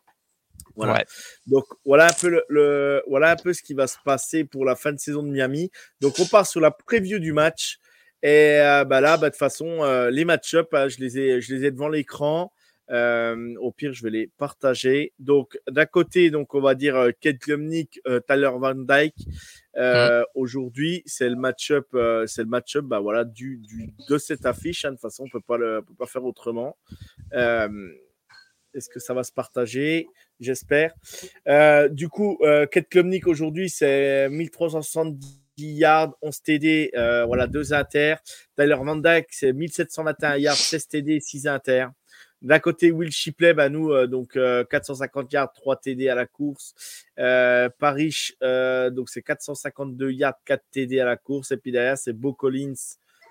[0.75, 1.05] Voilà.
[1.47, 4.77] Donc voilà un peu le, voilà un peu ce qui va se passer pour la
[4.77, 5.71] fin de saison de Miami.
[6.01, 7.79] Donc on part sur la preview du match.
[8.23, 11.55] Et euh, bah là, bah, de toute façon, les match-up, hein, je, les ai, je
[11.55, 12.53] les ai devant l'écran.
[12.91, 15.13] au pire, je vais les partager.
[15.19, 19.15] Donc, d'un côté, donc on va dire Kate Klumnik, Tyler Van Dyke.
[19.77, 24.85] Euh, aujourd'hui, c'est le match-up, euh, c'est le bah voilà, de cette affiche.
[24.85, 26.77] Hein, de toute façon, on peut pas le, peut pas faire autrement.
[27.35, 27.69] Euh,
[28.75, 30.09] est-ce que ça va se partager?
[30.41, 30.93] J'espère.
[31.91, 32.39] du coup,
[32.71, 36.91] Kate Klumnik aujourd'hui, c'est 1370 yards, 11 TD,
[37.27, 38.17] voilà, 2 inter.
[38.57, 41.87] Tyler Van Dyke, c'est 1721 yards, 16 TD, 6 inter.
[42.43, 46.27] D'un côté, Will Shipley, bah nous, euh, donc 450 euh, yards, 3 TD à la
[46.27, 46.75] course.
[47.19, 51.53] Euh, Paris, donc c'est 452 yards, 4 TD à la course.
[51.53, 52.75] Et puis derrière, c'est Beau Collins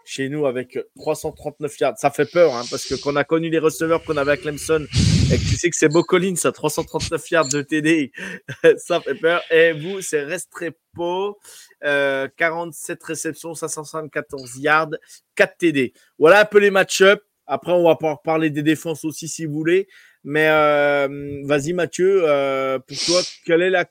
[0.05, 1.97] chez nous avec 339 yards.
[1.97, 4.85] Ça fait peur, hein, parce que qu'on a connu les receveurs qu'on avait à Clemson
[5.31, 8.11] et que tu sais que c'est Beau Collins à 339 yards de TD,
[8.77, 9.41] ça fait peur.
[9.51, 11.39] Et vous, c'est Restrepo,
[11.83, 14.91] euh, 47 réceptions, 574 yards,
[15.35, 15.93] 4 TD.
[16.19, 17.21] Voilà un peu les match-ups.
[17.47, 19.87] Après, on va pouvoir parler des défenses aussi si vous voulez.
[20.23, 23.85] Mais euh, vas-y, Mathieu, euh, pour toi, quelle est la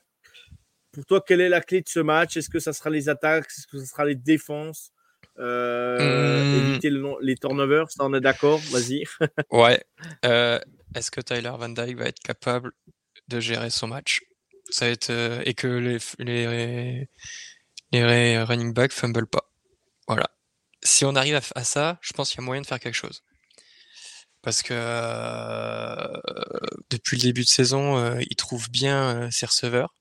[0.91, 2.37] pour toi, quelle est la clé de ce match?
[2.37, 3.45] Est-ce que ça sera les attaques?
[3.45, 4.91] Est-ce que ça sera les défenses?
[5.39, 6.69] Euh, hmm.
[6.69, 6.89] Éviter
[7.21, 8.59] les turnovers, ça on est d'accord?
[8.71, 9.03] Vas-y.
[9.51, 9.83] ouais.
[10.23, 12.71] Est-ce que Tyler Van Dyke va être capable
[13.27, 14.21] de gérer son match?
[14.69, 15.11] Ça va être
[15.45, 17.09] et que les, les,
[17.91, 19.51] les running backs fumble pas.
[20.07, 20.29] Voilà.
[20.81, 23.21] Si on arrive à ça, je pense qu'il y a moyen de faire quelque chose
[24.45, 26.21] parce que euh,
[26.91, 29.95] depuis le début de saison, euh, il trouve bien euh, ses receveurs.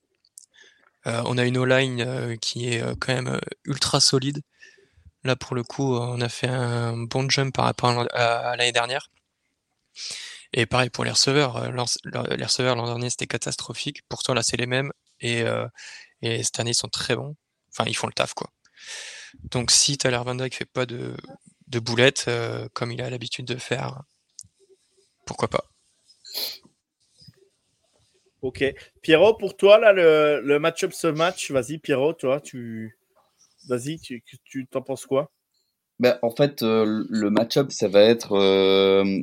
[1.07, 4.43] on a une O-line qui est quand même ultra solide.
[5.25, 9.11] Là, pour le coup, on a fait un bon jump par rapport à, l'année dernière.
[10.53, 11.71] Et pareil pour les receveurs.
[11.73, 14.03] les receveurs l'an dernier, c'était catastrophique.
[14.09, 14.93] Pourtant, là, c'est les mêmes.
[15.21, 15.45] Et,
[16.23, 17.35] et, cette année, ils sont très bons.
[17.71, 18.51] Enfin, ils font le taf, quoi.
[19.51, 21.17] Donc, si Tyler Van Dyke fait pas de,
[21.69, 22.31] de boulettes,
[22.75, 24.03] comme il a l'habitude de faire,
[25.27, 25.65] pourquoi pas.
[28.43, 28.63] Ok.
[29.01, 32.99] Pierrot, pour toi, là, le, le match-up ce match, vas-y, Pierrot, toi, tu.
[33.69, 35.31] Vas-y, tu, tu t'en penses quoi?
[35.99, 38.33] Ben, En fait, euh, le match-up, ça va être.
[38.33, 39.23] Euh,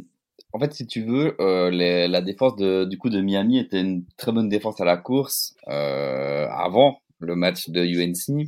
[0.53, 4.05] en fait, si tu veux, euh, la défense de, du coup de Miami était une
[4.17, 8.47] très bonne défense à la course avant le match de UNC.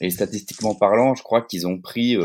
[0.00, 2.16] Et statistiquement parlant, je crois qu'ils ont pris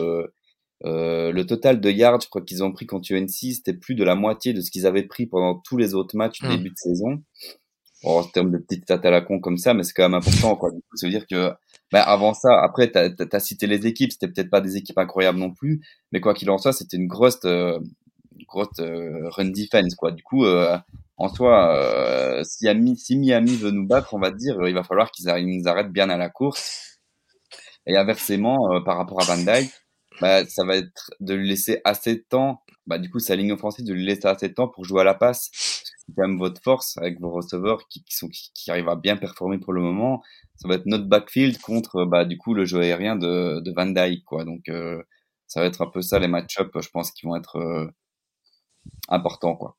[0.86, 4.04] euh, le total de yards, je crois qu'ils ont pris contre UNC, c'était plus de
[4.04, 6.50] la moitié de ce qu'ils avaient pris pendant tous les autres matchs mmh.
[6.50, 7.22] début de saison.
[8.04, 10.56] en termes de petites stats à la con comme ça, mais c'est quand même important.
[10.56, 10.72] Quoi.
[10.96, 11.52] Ça veut dire que
[11.92, 15.39] bah, avant ça, après, tu as, cité les équipes, c'était peut-être pas des équipes incroyables
[15.39, 17.78] non plus, mais quoi qu'il en soit, c'était une grosse, euh,
[18.48, 19.96] grosse euh, run defense.
[19.96, 20.12] Quoi.
[20.13, 20.46] Du coup,
[21.18, 25.12] en soi, si, Miami, si Miami veut nous battre, on va dire, il va falloir
[25.12, 27.00] qu'ils nous arrêtent bien à la course.
[27.86, 29.73] Et inversement, par rapport à Van Dyke,
[30.22, 32.63] bah, ça va être de lui laisser assez de temps.
[32.88, 35.04] Bah, du coup, sa ligne offensive, de lui laisser assez de temps pour jouer à
[35.04, 35.50] la passe.
[35.54, 39.17] C'est quand même votre force avec vos receveurs qui, qui, sont, qui, arrivent à bien
[39.17, 40.24] performer pour le moment.
[40.56, 43.86] Ça va être notre backfield contre, bah, du coup, le jeu aérien de, de Van
[43.86, 44.46] Dyke, quoi.
[44.46, 45.02] Donc, euh,
[45.48, 47.88] ça va être un peu ça les match-up, je pense, qui vont être euh,
[49.10, 49.78] importants, quoi.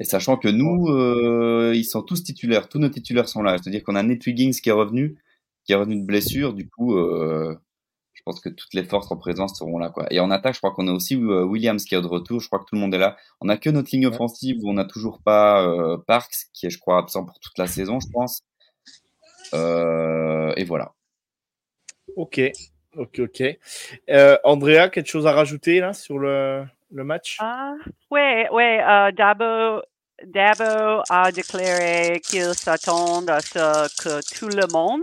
[0.00, 3.58] Et sachant que nous, euh, ils sont tous titulaires, tous nos titulaires sont là.
[3.58, 5.18] C'est-à-dire qu'on a Nate Wiggins qui est revenu,
[5.64, 6.54] qui est revenu de blessure.
[6.54, 7.54] Du coup, euh,
[8.20, 9.88] je pense que toutes les forces en présence seront là.
[9.88, 10.06] Quoi.
[10.10, 12.40] Et en attaque, je crois qu'on a aussi euh, Williams qui est de retour.
[12.40, 13.16] Je crois que tout le monde est là.
[13.40, 16.70] On n'a que notre ligne offensive où on n'a toujours pas euh, Parks, qui est,
[16.70, 18.42] je crois, absent pour toute la saison, je pense.
[19.52, 20.92] et voilà.
[22.16, 22.40] Ok,
[22.96, 23.42] ok, ok.
[24.10, 27.36] Euh, Andrea, quelque chose à rajouter là sur le, le match?
[27.40, 27.74] Ah,
[28.10, 28.82] ouais, ouais.
[28.82, 29.82] euh, Dabo,
[30.24, 35.02] Dabo a déclaré qu'il s'attend à ce que tout le monde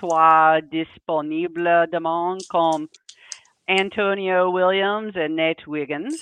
[0.00, 2.88] soit disponible demain, comme
[3.68, 6.18] Antonio Williams et Nate Wiggins.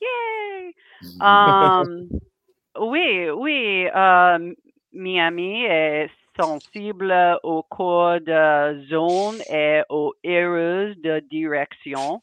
[0.00, 0.74] Yay!
[1.20, 2.08] Um,
[2.80, 3.88] oui, oui.
[3.94, 4.54] euh,
[4.92, 12.22] Miami est sensible au cours de zone et aux erreurs de direction.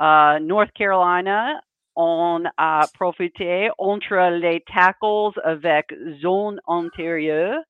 [0.00, 1.60] Euh, North Carolina,
[1.94, 7.60] on a profité entre les tackles avec zone antérieure.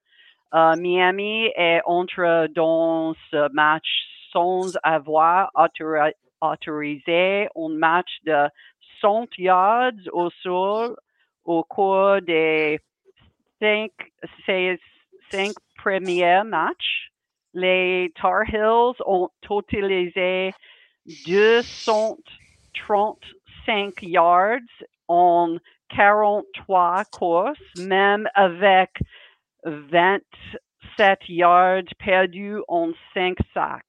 [0.55, 3.89] Euh, Miami est entre dans ce match
[4.33, 8.49] sans avoir autori- autorisé un match de
[9.01, 10.95] 100 yards au sol
[11.45, 12.79] au cours des
[13.61, 13.91] cinq,
[15.31, 17.11] cinq premiers matchs.
[17.55, 20.53] Les Tar Heels ont totalisé
[21.27, 24.59] 235 yards
[25.09, 25.57] en
[25.91, 28.91] 43 courses, même avec
[29.65, 33.85] 27 yards perdus en 5 sacs.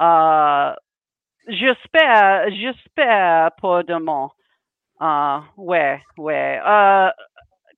[0.00, 0.74] Euh,
[1.48, 4.30] j'espère, j'espère pour demain.
[5.00, 6.60] Euh, ouais, ouais.
[6.66, 7.10] Euh,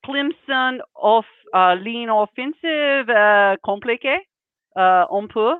[0.04, 4.26] Clemson, off, euh, ligne offensive euh, compliquée,
[4.76, 5.56] euh, on peut,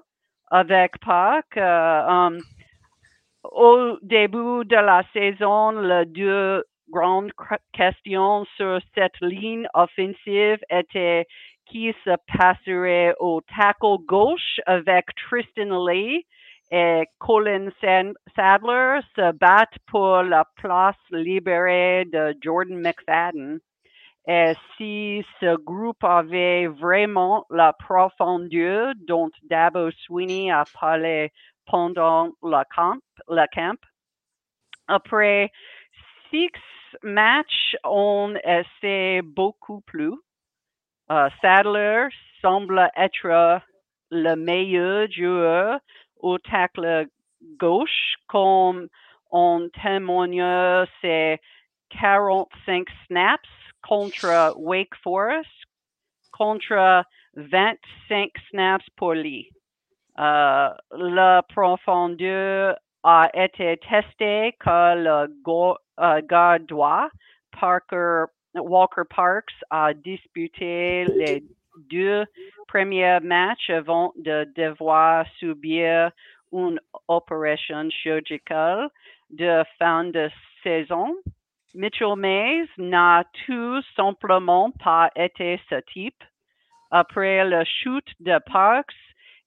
[0.50, 1.56] avec Park.
[1.56, 2.38] Um,
[3.44, 7.32] au début de la saison, le 2 grande
[7.72, 11.26] question sur cette ligne offensive était
[11.66, 16.24] qui se passerait au tackle gauche avec Tristan Lee
[16.70, 23.60] et Colin Sadler se battent pour la place libérée de Jordan McFadden.
[24.26, 31.32] Et si ce groupe avait vraiment la profondeur dont Dabo Sweeney a parlé
[31.64, 33.78] pendant le camp, le camp.
[34.88, 35.50] après
[36.30, 36.50] six
[37.02, 40.14] matchs, on essaie beaucoup plus.
[41.10, 42.06] Euh, Sadler
[42.42, 43.60] semble être
[44.10, 45.80] le meilleur joueur
[46.18, 47.06] au tacle
[47.58, 48.88] gauche, comme
[49.30, 51.38] on témoigne ses
[52.00, 53.48] 45 snaps
[53.82, 55.48] contre Wake Forest,
[56.32, 59.48] contre 25 snaps pour lui.
[60.18, 65.87] Euh, la profondeur a été testée que le go- euh,
[66.28, 67.08] gars droit,
[67.52, 68.24] Parker,
[68.54, 71.44] Walker Parks, a disputé les
[71.90, 72.24] deux
[72.66, 76.10] premiers matchs avant de devoir subir
[76.52, 78.88] une opération chirurgicale
[79.30, 80.30] de fin de
[80.62, 81.14] saison.
[81.74, 86.24] Mitchell Mays n'a tout simplement pas été ce type.
[86.90, 88.94] Après le shoot de Parks,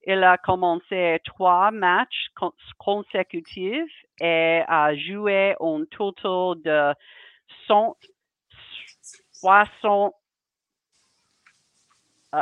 [0.06, 6.93] il a commencé trois matchs con- consécutifs et a joué un total de
[7.68, 10.14] 160
[12.34, 12.39] euh,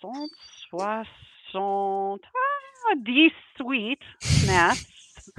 [0.00, 5.30] 160 ah, 18 snaps.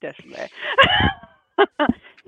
[0.00, 0.48] Désolé.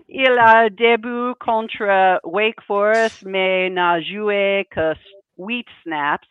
[0.09, 4.92] Il a début contre Wake Forest, mais n'a joué que
[5.38, 6.28] 8 snaps.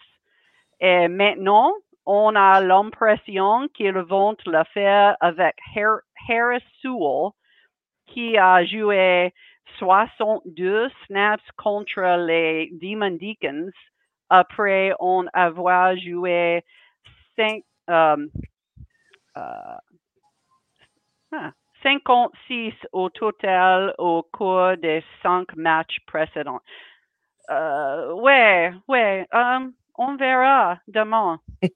[0.79, 1.73] Et maintenant,
[2.05, 7.31] on a l'impression qu'ils vont le faire avec Har- Harris Sewell,
[8.07, 9.33] qui a joué
[9.79, 13.71] 62 snaps contre les Demon Deacons
[14.29, 16.63] après en avoir joué
[17.37, 18.27] 5, euh,
[19.37, 19.77] euh,
[21.33, 21.51] ah,
[21.83, 26.61] 56 au total au cours des cinq matchs précédents.
[27.49, 29.69] Euh, ouais, ouais, euh,
[30.01, 31.39] on verra demain.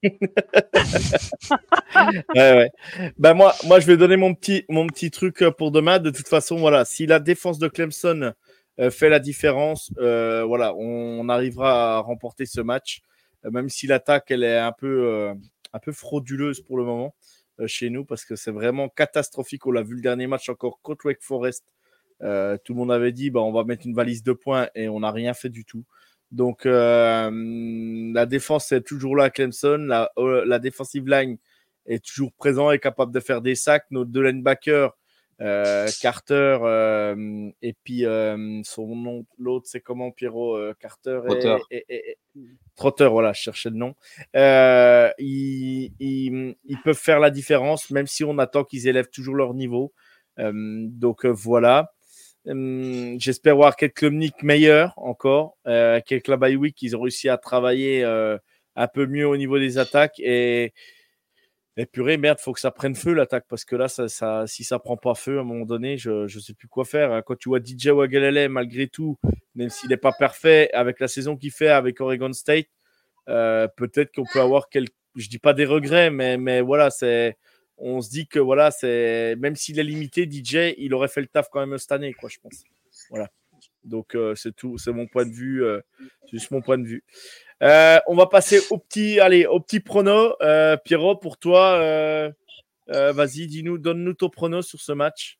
[2.35, 2.71] ouais.
[3.19, 5.99] Ben moi, je vais donner mon petit, truc euh, pour demain.
[5.99, 8.33] De toute façon, voilà, si la défense de Clemson
[8.79, 13.01] euh, fait la différence, euh, voilà, on, arrivera à remporter ce match,
[13.43, 15.35] même si l'attaque est un peu,
[15.91, 17.13] frauduleuse pour le moment
[17.67, 19.67] chez nous, parce que c'est vraiment catastrophique.
[19.67, 21.63] On l'a vu le dernier match encore contre Wake Forest.
[22.21, 25.01] Tout le monde avait dit, bah, on va mettre une valise de points et on
[25.01, 25.85] n'a rien fait du tout.
[26.31, 27.29] Donc, euh,
[28.13, 29.77] la défense est toujours là à Clemson.
[29.87, 31.37] La, euh, la defensive line
[31.85, 33.85] est toujours présent et capable de faire des sacs.
[33.91, 34.97] Nos deux linebackers,
[35.41, 41.57] euh, Carter euh, et puis euh, son nom, l'autre, c'est comment Pierrot euh, Carter Trotter.
[41.71, 42.17] et, et- et-
[42.75, 43.95] Trotter, voilà, je cherchais le nom.
[44.35, 49.35] Euh, ils, ils- ils peuvent faire la différence, même si on attend qu'ils élèvent toujours
[49.35, 49.93] leur niveau.
[50.39, 50.51] Euh,
[50.89, 51.93] donc euh, voilà.
[52.47, 57.37] Hum, J'espère voir quelques Klumnik meilleurs encore, euh, quelques la bye ils ont réussi à
[57.37, 58.37] travailler euh,
[58.75, 60.19] un peu mieux au niveau des attaques.
[60.19, 60.73] Et,
[61.77, 64.63] et purée, merde, faut que ça prenne feu l'attaque parce que là, ça, ça, si
[64.63, 67.11] ça prend pas feu à un moment donné, je ne sais plus quoi faire.
[67.11, 67.21] hein.
[67.21, 69.17] Quand tu vois DJ Wagalele, malgré tout,
[69.55, 72.67] même s'il n'est pas parfait, avec la saison qu'il fait avec Oregon State,
[73.29, 77.37] euh, peut-être qu'on peut avoir quelques, je dis pas des regrets, mais, mais voilà, c'est,
[77.77, 81.27] on se dit que voilà, c'est, même s'il est limité, DJ, il aurait fait le
[81.27, 82.63] taf quand même cette année, quoi, je pense.
[83.09, 83.29] Voilà.
[83.83, 85.79] Donc euh, c'est tout, c'est mon point de vue, euh,
[86.31, 87.03] juste mon point de vue.
[87.63, 90.35] Euh, on va passer au petit, allez, au petit prono.
[90.41, 92.31] Euh, Pierrot, pour toi,
[92.87, 95.39] vas-y, dis-nous, donne-nous ton prono sur ce match.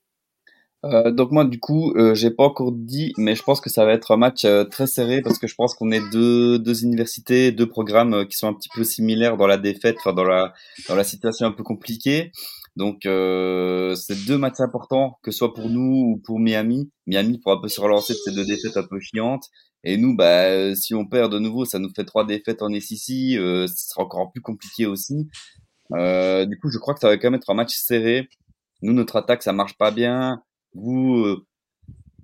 [0.86, 3.86] Euh, donc moi du coup euh, j'ai pas encore dit mais je pense que ça
[3.86, 6.84] va être un match euh, très serré parce que je pense qu'on est deux deux
[6.84, 10.24] universités deux programmes euh, qui sont un petit peu similaires dans la défaite enfin dans
[10.24, 10.54] la
[10.88, 12.32] dans la situation un peu compliquée.
[12.76, 16.92] Donc euh, c'est deux matchs importants que ce soit pour nous ou pour Miami.
[17.08, 19.46] Miami pour un peu se relancer de ces deux défaites un peu chiantes.
[19.84, 22.70] Et nous bah euh, si on perd de nouveau ça nous fait trois défaites en
[22.70, 25.28] SEC ce sera encore plus compliqué aussi.
[25.92, 28.28] Du coup je crois que ça va quand même être un match serré.
[28.82, 30.44] Nous notre attaque ça marche pas bien
[30.76, 31.46] vous, euh,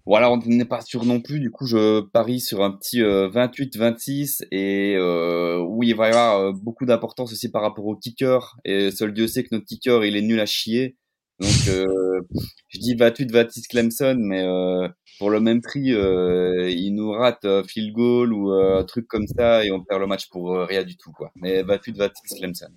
[0.05, 1.39] voilà, on n'est pas sûr non plus.
[1.39, 6.09] Du coup, je parie sur un petit euh, 28-26 et euh, où il va y
[6.11, 8.57] avoir euh, beaucoup d'importance aussi par rapport au kicker.
[8.65, 10.97] Et seul Dieu sait que notre kicker, il est nul à chier.
[11.39, 12.21] Donc, euh,
[12.67, 14.87] je dis 28-26 Clemson, mais euh,
[15.17, 19.07] pour le même prix, euh, il nous rate euh, field goal ou euh, un truc
[19.07, 21.31] comme ça et on perd le match pour euh, rien du tout, quoi.
[21.35, 22.71] Mais 28-26 Clemson.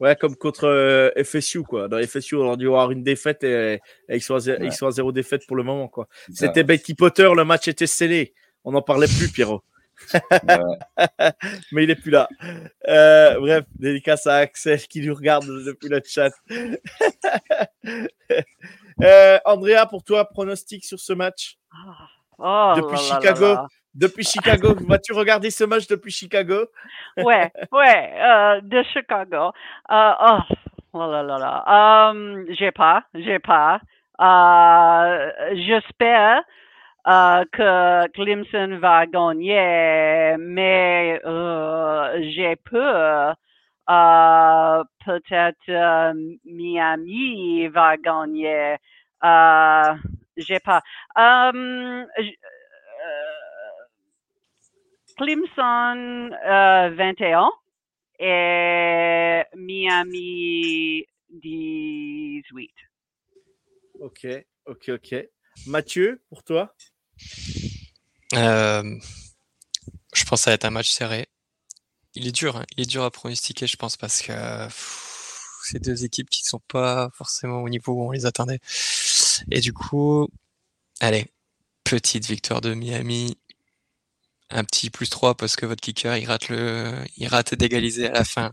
[0.00, 1.86] Ouais, comme contre euh, FSU, quoi.
[1.88, 3.74] Dans FSU, on a dû avoir une défaite et,
[4.08, 4.66] et ils, sont à, zé- Ouais.
[4.66, 6.08] ils sont à zéro défaite pour le moment, quoi.
[6.32, 8.32] C'était Betty Potter, le match était scellé.
[8.64, 9.62] On n'en parlait plus, Pierrot.
[10.14, 10.18] Ouais.
[11.72, 12.26] Mais il est plus là.
[12.88, 16.30] Euh, bref, dédicace à Axel qui nous regarde depuis le chat.
[19.02, 21.56] Euh, Andrea, pour toi, pronostic sur ce match?
[22.38, 23.44] Oh Depuis là là là Chicago.
[23.54, 23.66] là.
[23.94, 26.66] Depuis Chicago, vas-tu regarder ce match depuis Chicago?
[27.16, 29.52] Ouais, ouais, euh, de Chicago.
[29.90, 30.38] Euh, oh,
[30.92, 32.10] oh là là là.
[32.12, 33.80] Euh, j'ai pas, j'ai pas.
[34.20, 36.42] Euh, j'espère
[37.08, 43.34] euh, que Clemson va gagner, mais euh, j'ai peur.
[43.88, 46.12] Euh, peut-être euh,
[46.44, 48.76] Miami va gagner.
[50.36, 50.80] J'ai pas.
[51.18, 52.04] Euh,
[55.20, 57.50] Clemson euh, 21
[58.20, 62.70] et Miami 18.
[64.00, 64.26] Ok,
[64.64, 65.16] ok, ok.
[65.66, 66.74] Mathieu, pour toi?
[68.34, 68.98] Euh,
[70.14, 71.28] je pense que ça va être un match serré.
[72.14, 74.32] Il est dur, hein, Il est dur à pronostiquer, je pense, parce que
[74.64, 78.60] pff, c'est deux équipes qui sont pas forcément au niveau où on les attendait.
[79.50, 80.30] Et du coup,
[81.00, 81.26] allez,
[81.84, 83.36] petite victoire de Miami.
[84.50, 88.52] Un petit plus 3 parce que votre kicker, il rate le, d'égaliser à la fin.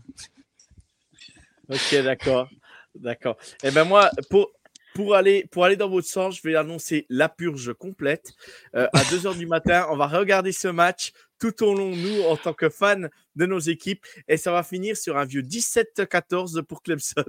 [1.68, 2.48] Ok, d'accord.
[2.94, 3.36] D'accord.
[3.62, 4.52] Et ben moi, pour,
[4.94, 8.32] pour, aller, pour aller dans votre sens, je vais annoncer la purge complète.
[8.74, 12.36] Euh, à 2h du matin, on va regarder ce match tout au long, nous, en
[12.36, 14.04] tant que fans de nos équipes.
[14.26, 17.24] Et ça va finir sur un vieux 17-14 pour Clemson.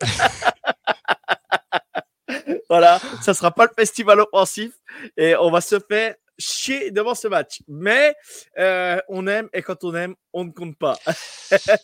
[2.68, 4.72] voilà, ça sera pas le festival offensif.
[5.16, 7.62] Et on va se faire chier devant ce match.
[7.68, 8.14] Mais
[8.58, 10.98] euh, on aime, et quand on aime, on ne compte pas.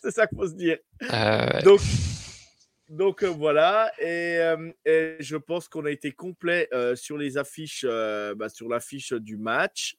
[0.03, 0.79] C'est ça qu'il faut se dire.
[1.13, 1.81] Euh, Donc,
[2.89, 7.85] donc euh, voilà, et, euh, et je pense qu'on a été complet sur les affiches,
[7.85, 9.97] bah, sur l'affiche du match.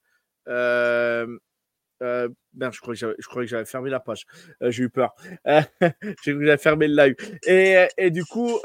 [2.02, 4.26] Euh, merde, je crois que j'avais, je crois que j'avais fermé la page.
[4.64, 5.14] Euh, j'ai eu peur.
[5.48, 5.62] Euh,
[6.02, 7.16] j'ai cru que j'avais fermé le live.
[7.46, 8.60] Et, et du coup,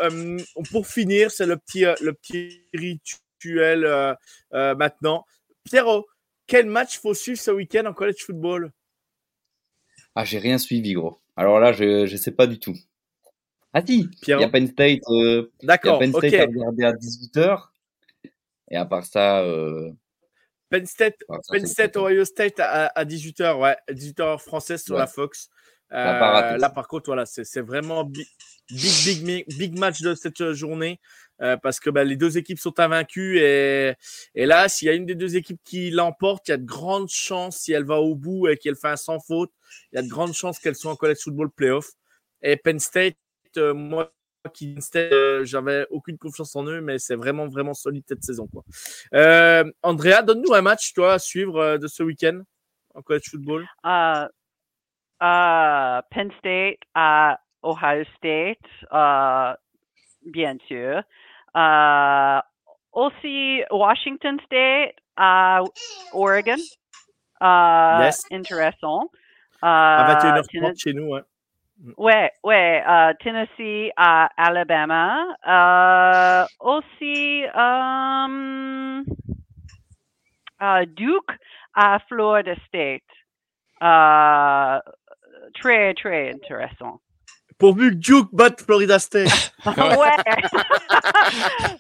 [0.71, 4.17] pour finir, c'est le petit, le petit rituel
[4.53, 5.25] maintenant.
[5.65, 6.07] Pierrot,
[6.47, 8.73] quel match faut suivre ce week-end en college football?
[10.15, 11.19] Ah, j'ai rien suivi, gros.
[11.37, 12.75] Alors là, je je sais pas du tout.
[13.73, 16.39] Ah si, il y a Penn State, euh, il y a D'accord, Penn State ok.
[16.41, 17.71] à regarder à 18h.
[18.71, 19.91] Et à part ça, euh,
[20.69, 21.97] Penn State, à part ça, Penn State.
[21.97, 25.01] Ohio State à, à 18h, ouais, 18h française sur Ouais.
[25.01, 25.49] la Fox.
[25.93, 28.27] Euh, là, par contre, voilà, c'est vraiment big,
[28.71, 31.01] big, big, big, match de cette journée
[31.43, 33.97] euh, parce que bah, les deux équipes sont invaincues et,
[34.35, 37.09] là, s'il y a une des deux équipes qui l'emporte, il y a de grandes
[37.09, 39.51] chances, si elle va au bout et qu'elle fait un sans faute,
[39.93, 41.91] il y a de grandes chances qu'elle soit en college football playoff.
[42.43, 43.16] Et Penn State,
[43.57, 44.12] euh, moi,
[44.53, 48.47] qui euh, j'avais aucune confiance en eux, mais c'est vraiment, vraiment solide cette saison.
[49.14, 52.43] Euh, Andrea, donne-nous un match, toi, à suivre de ce week-end
[52.95, 53.66] en college football.
[53.82, 54.28] Uh,
[56.11, 58.59] Penn State à Ohio State,
[60.26, 61.03] bien sûr.
[61.55, 62.41] Uh,
[62.93, 65.61] aussi Washington State à
[66.13, 66.59] Oregon.
[67.41, 68.25] Uh, Yes.
[68.33, 69.11] Intéressant.
[69.63, 71.15] À Euh, 21h30 chez nous.
[71.15, 71.23] Hein.
[71.99, 75.27] Ouais, ouais, euh, Tennessee uh, Alabama.
[75.47, 77.51] Euh, aussi, euh,
[78.25, 79.05] um,
[80.63, 81.33] euh, Duke
[81.75, 83.03] à Florida State.
[83.83, 84.81] Euh,
[85.61, 87.01] très, très intéressant.
[87.59, 89.53] Pourvu que Duke batte Florida State.
[89.67, 89.73] ouais.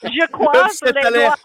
[0.04, 1.36] Je crois Upset les alert.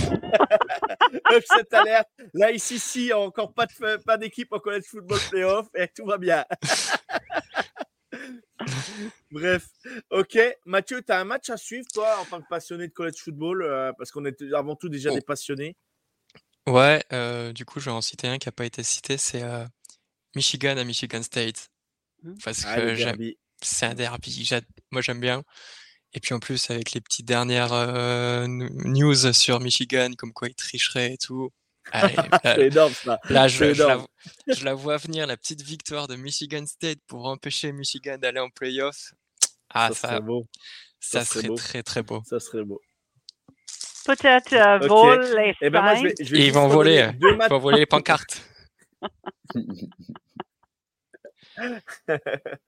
[0.00, 1.36] doigts.
[1.36, 2.08] Upset alert.
[2.34, 6.18] Là, ici, si, encore pas de- pas d'équipe en college football playoff et tout va
[6.18, 6.44] bien.
[9.30, 9.66] Bref,
[10.10, 10.38] ok.
[10.64, 13.62] Mathieu, tu as un match à suivre, toi, en tant que passionné de college football,
[13.62, 15.14] euh, parce qu'on est avant tout déjà Oh.
[15.14, 15.76] des passionnés?
[16.66, 19.42] Ouais, euh, du coup, je vais en citer un qui n'a pas été cité, c'est
[19.42, 19.64] euh,
[20.34, 21.68] Michigan à Michigan State.
[22.22, 22.34] Hmm.
[22.44, 23.32] Parce Ah, que j'aime-.
[23.62, 24.48] C'est un derby,
[24.90, 25.42] moi j'aime bien.
[26.12, 30.54] Et puis en plus, avec les petites dernières euh, news sur Michigan, comme quoi ils
[30.54, 31.50] tricheraient et tout.
[31.92, 33.20] Allez, là, C'est énorme, ça.
[33.28, 34.06] là, je, la, énorme.
[34.48, 38.50] je la vois venir, la petite victoire de Michigan State pour empêcher Michigan d'aller en
[38.50, 39.12] playoff.
[39.70, 40.46] Ah, ça ça, serait beau.
[41.00, 41.54] ça ça serait serait beau.
[41.56, 42.22] très très beau.
[42.24, 42.80] Ça serait beau.
[44.06, 44.88] Peut-être euh, Ok.
[44.88, 46.08] vol les Eh ben, moi, je signes.
[46.08, 48.42] vais, je vais Et ils vont voler, Ils vont voler les pancartes.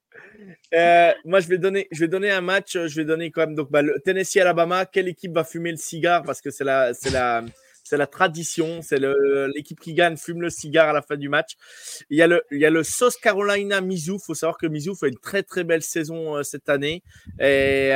[0.75, 2.77] Euh, moi, je vais donner, je vais donner un match.
[2.77, 4.87] euh, Je vais donner quand même donc bah, le Tennessee Alabama.
[4.87, 6.23] Quelle équipe va fumer le cigare?
[6.23, 7.45] Parce que c'est la, c'est la,
[7.85, 8.81] c'est la tradition.
[8.83, 9.01] C'est
[9.55, 11.57] l'équipe qui gagne fume le cigare à la fin du match.
[12.11, 14.19] Il y a le, il y a le South Carolina Mizzou.
[14.19, 17.03] Faut savoir que Mizzou fait une très très belle saison euh, cette année.
[17.41, 17.93] Et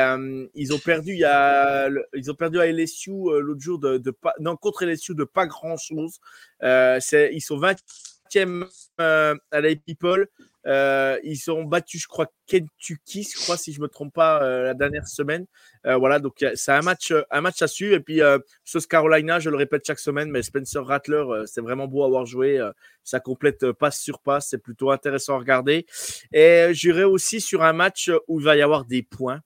[0.55, 1.15] ils ont perdu.
[1.15, 4.03] Il ils ont perdu à LSU l'autre jour de,
[4.41, 6.19] non contre LSU de pas grand chose.
[6.63, 8.65] Ils sont 20e
[9.01, 10.27] euh, à la People.
[10.67, 14.65] Euh, ils ont battu, je crois, Kentucky, je crois, si je me trompe pas, euh,
[14.65, 15.47] la dernière semaine.
[15.87, 17.95] Euh, voilà, donc c'est un match, euh, un match à suivre.
[17.95, 21.61] Et puis, euh, South Carolina, je le répète chaque semaine, mais Spencer Rattler, euh, c'est
[21.61, 22.61] vraiment beau à avoir joué.
[23.05, 25.87] ça complète passe sur passe, c'est plutôt intéressant à regarder.
[26.33, 29.41] Et j'irai aussi sur un match où il va y avoir des points.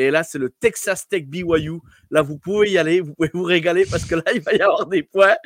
[0.00, 1.78] Et là, c'est le Texas Tech BYU.
[2.10, 4.60] Là, vous pouvez y aller, vous pouvez vous régaler parce que là, il va y
[4.62, 5.36] avoir des points.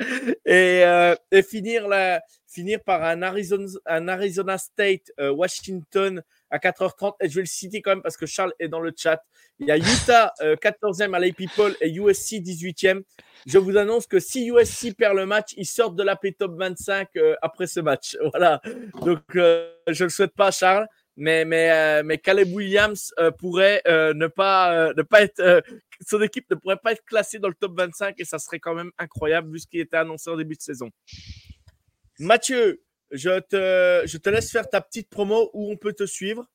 [0.45, 1.13] Et, euh,
[1.45, 7.15] finir, la, finir par un Arizona, un Arizona State euh, Washington à 4h30.
[7.19, 9.21] Et je vais le citer quand même parce que Charles est dans le chat.
[9.59, 13.03] Il y a Utah euh, 14e à l'AP People et USC 18e.
[13.45, 17.09] Je vous annonce que si USC perd le match, ils sortent de la Top 25
[17.15, 18.17] euh, après ce match.
[18.33, 18.61] Voilà.
[19.01, 20.87] Donc, euh, je ne le souhaite pas, Charles.
[21.17, 25.63] Mais, mais, euh, mais Caleb Williams euh, pourrait euh, ne, pas, ne pas être.
[26.05, 28.75] son équipe ne pourrait pas être classée dans le top 25 et ça serait quand
[28.75, 30.91] même incroyable vu ce qui était annoncé en début de saison.
[32.19, 36.45] Mathieu, je te, je te laisse faire ta petite promo où on peut te suivre.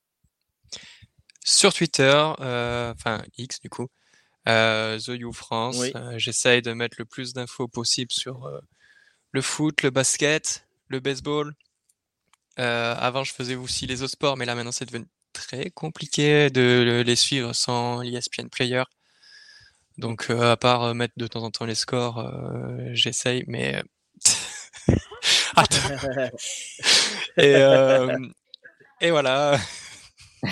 [1.42, 3.88] Sur Twitter, enfin X du coup,
[4.44, 5.92] The You France, Oui.
[6.16, 8.60] j'essaye de mettre le plus d'infos possible sur
[9.32, 11.54] le foot, le basket, le baseball.
[12.58, 16.50] Euh, avant, je faisais aussi les autres sports, mais là maintenant, c'est devenu très compliqué
[16.50, 18.82] de le- les suivre sans l'ESPN Player.
[19.98, 23.82] Donc, euh, à part euh, mettre de temps en temps les scores, euh, j'essaye, mais
[25.56, 26.30] Attends.
[27.36, 27.54] Et,
[29.00, 29.58] et voilà.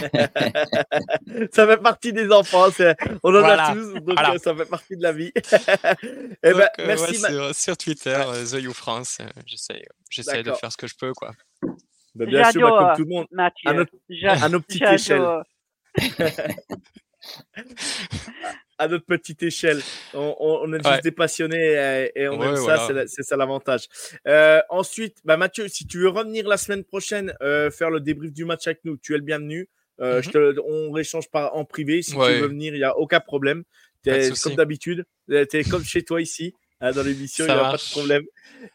[1.52, 2.68] ça fait partie des enfants,
[3.22, 3.68] on en Voilà.
[3.68, 4.38] a tous, donc Voilà.
[4.38, 5.32] ça fait partie de la vie.
[6.42, 7.12] Eh Donc, ben, merci.
[7.14, 10.86] ouais, Ma- sur, sur Twitter, euh, The You France, j'essaye, j'essaye de faire ce que
[10.86, 11.32] je peux, quoi.
[12.18, 13.70] Ben, bien sûr, bah, comme tout le monde, Mathieu.
[13.70, 13.92] à notre,
[14.44, 15.22] à nos petites échelles.
[18.80, 19.80] À notre petite échelle.
[20.14, 21.72] On, on- on est juste des passionnés
[22.14, 22.86] et, et on Ouais, aime ça, voilà.
[22.86, 23.88] c'est la- c'est ça l'avantage.
[24.28, 28.32] Euh, ensuite, bah Mathieu, si tu veux revenir la semaine prochaine euh, faire le débrief
[28.32, 29.68] du match avec nous, tu es le bienvenu.
[30.00, 32.02] Euh, je te- on échange par, en privé.
[32.02, 33.64] Si tu veux venir, il n'y a aucun problème.
[34.44, 35.04] Comme d'habitude.
[35.28, 36.54] Tu es comme chez toi ici.
[36.80, 38.22] Hein, dans l'émission, il n'y a pas de problème.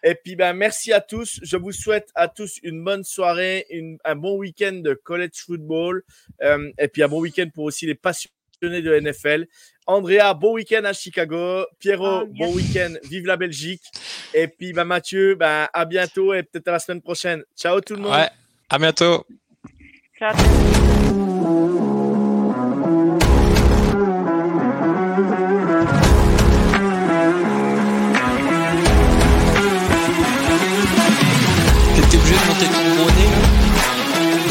[0.04, 1.40] Et puis, ben, merci à tous.
[1.44, 6.04] Je vous souhaite à tous une bonne soirée, une- un bon week-end de college football.
[6.42, 8.30] Euh, et puis, un bon week-end pour aussi les passionnés
[8.82, 9.46] de NFL.
[9.86, 11.66] Andrea, bon week-end à Chicago.
[11.80, 12.94] Pierrot, Ah, bon week-end.
[13.10, 13.84] Vive la Belgique.
[14.34, 17.44] Et puis, ben, Mathieu, ben, à bientôt et peut-être à la semaine prochaine.
[17.58, 18.14] Ciao tout le monde.
[18.14, 18.30] Ouais,
[18.70, 19.26] à bientôt.
[20.18, 21.93] Ciao.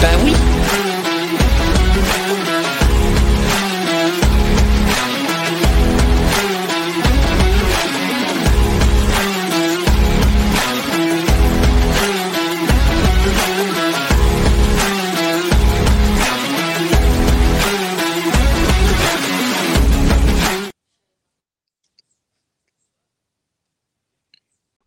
[0.01, 0.35] Bah oui.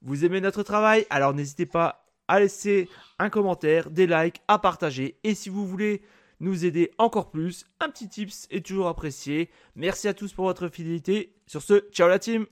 [0.01, 1.07] Vous aimez notre travail?
[1.09, 5.17] Alors n'hésitez pas à laisser un commentaire, des likes, à partager.
[5.23, 6.01] Et si vous voulez
[6.39, 9.49] nous aider encore plus, un petit tips est toujours apprécié.
[9.75, 11.33] Merci à tous pour votre fidélité.
[11.47, 12.45] Sur ce, ciao la team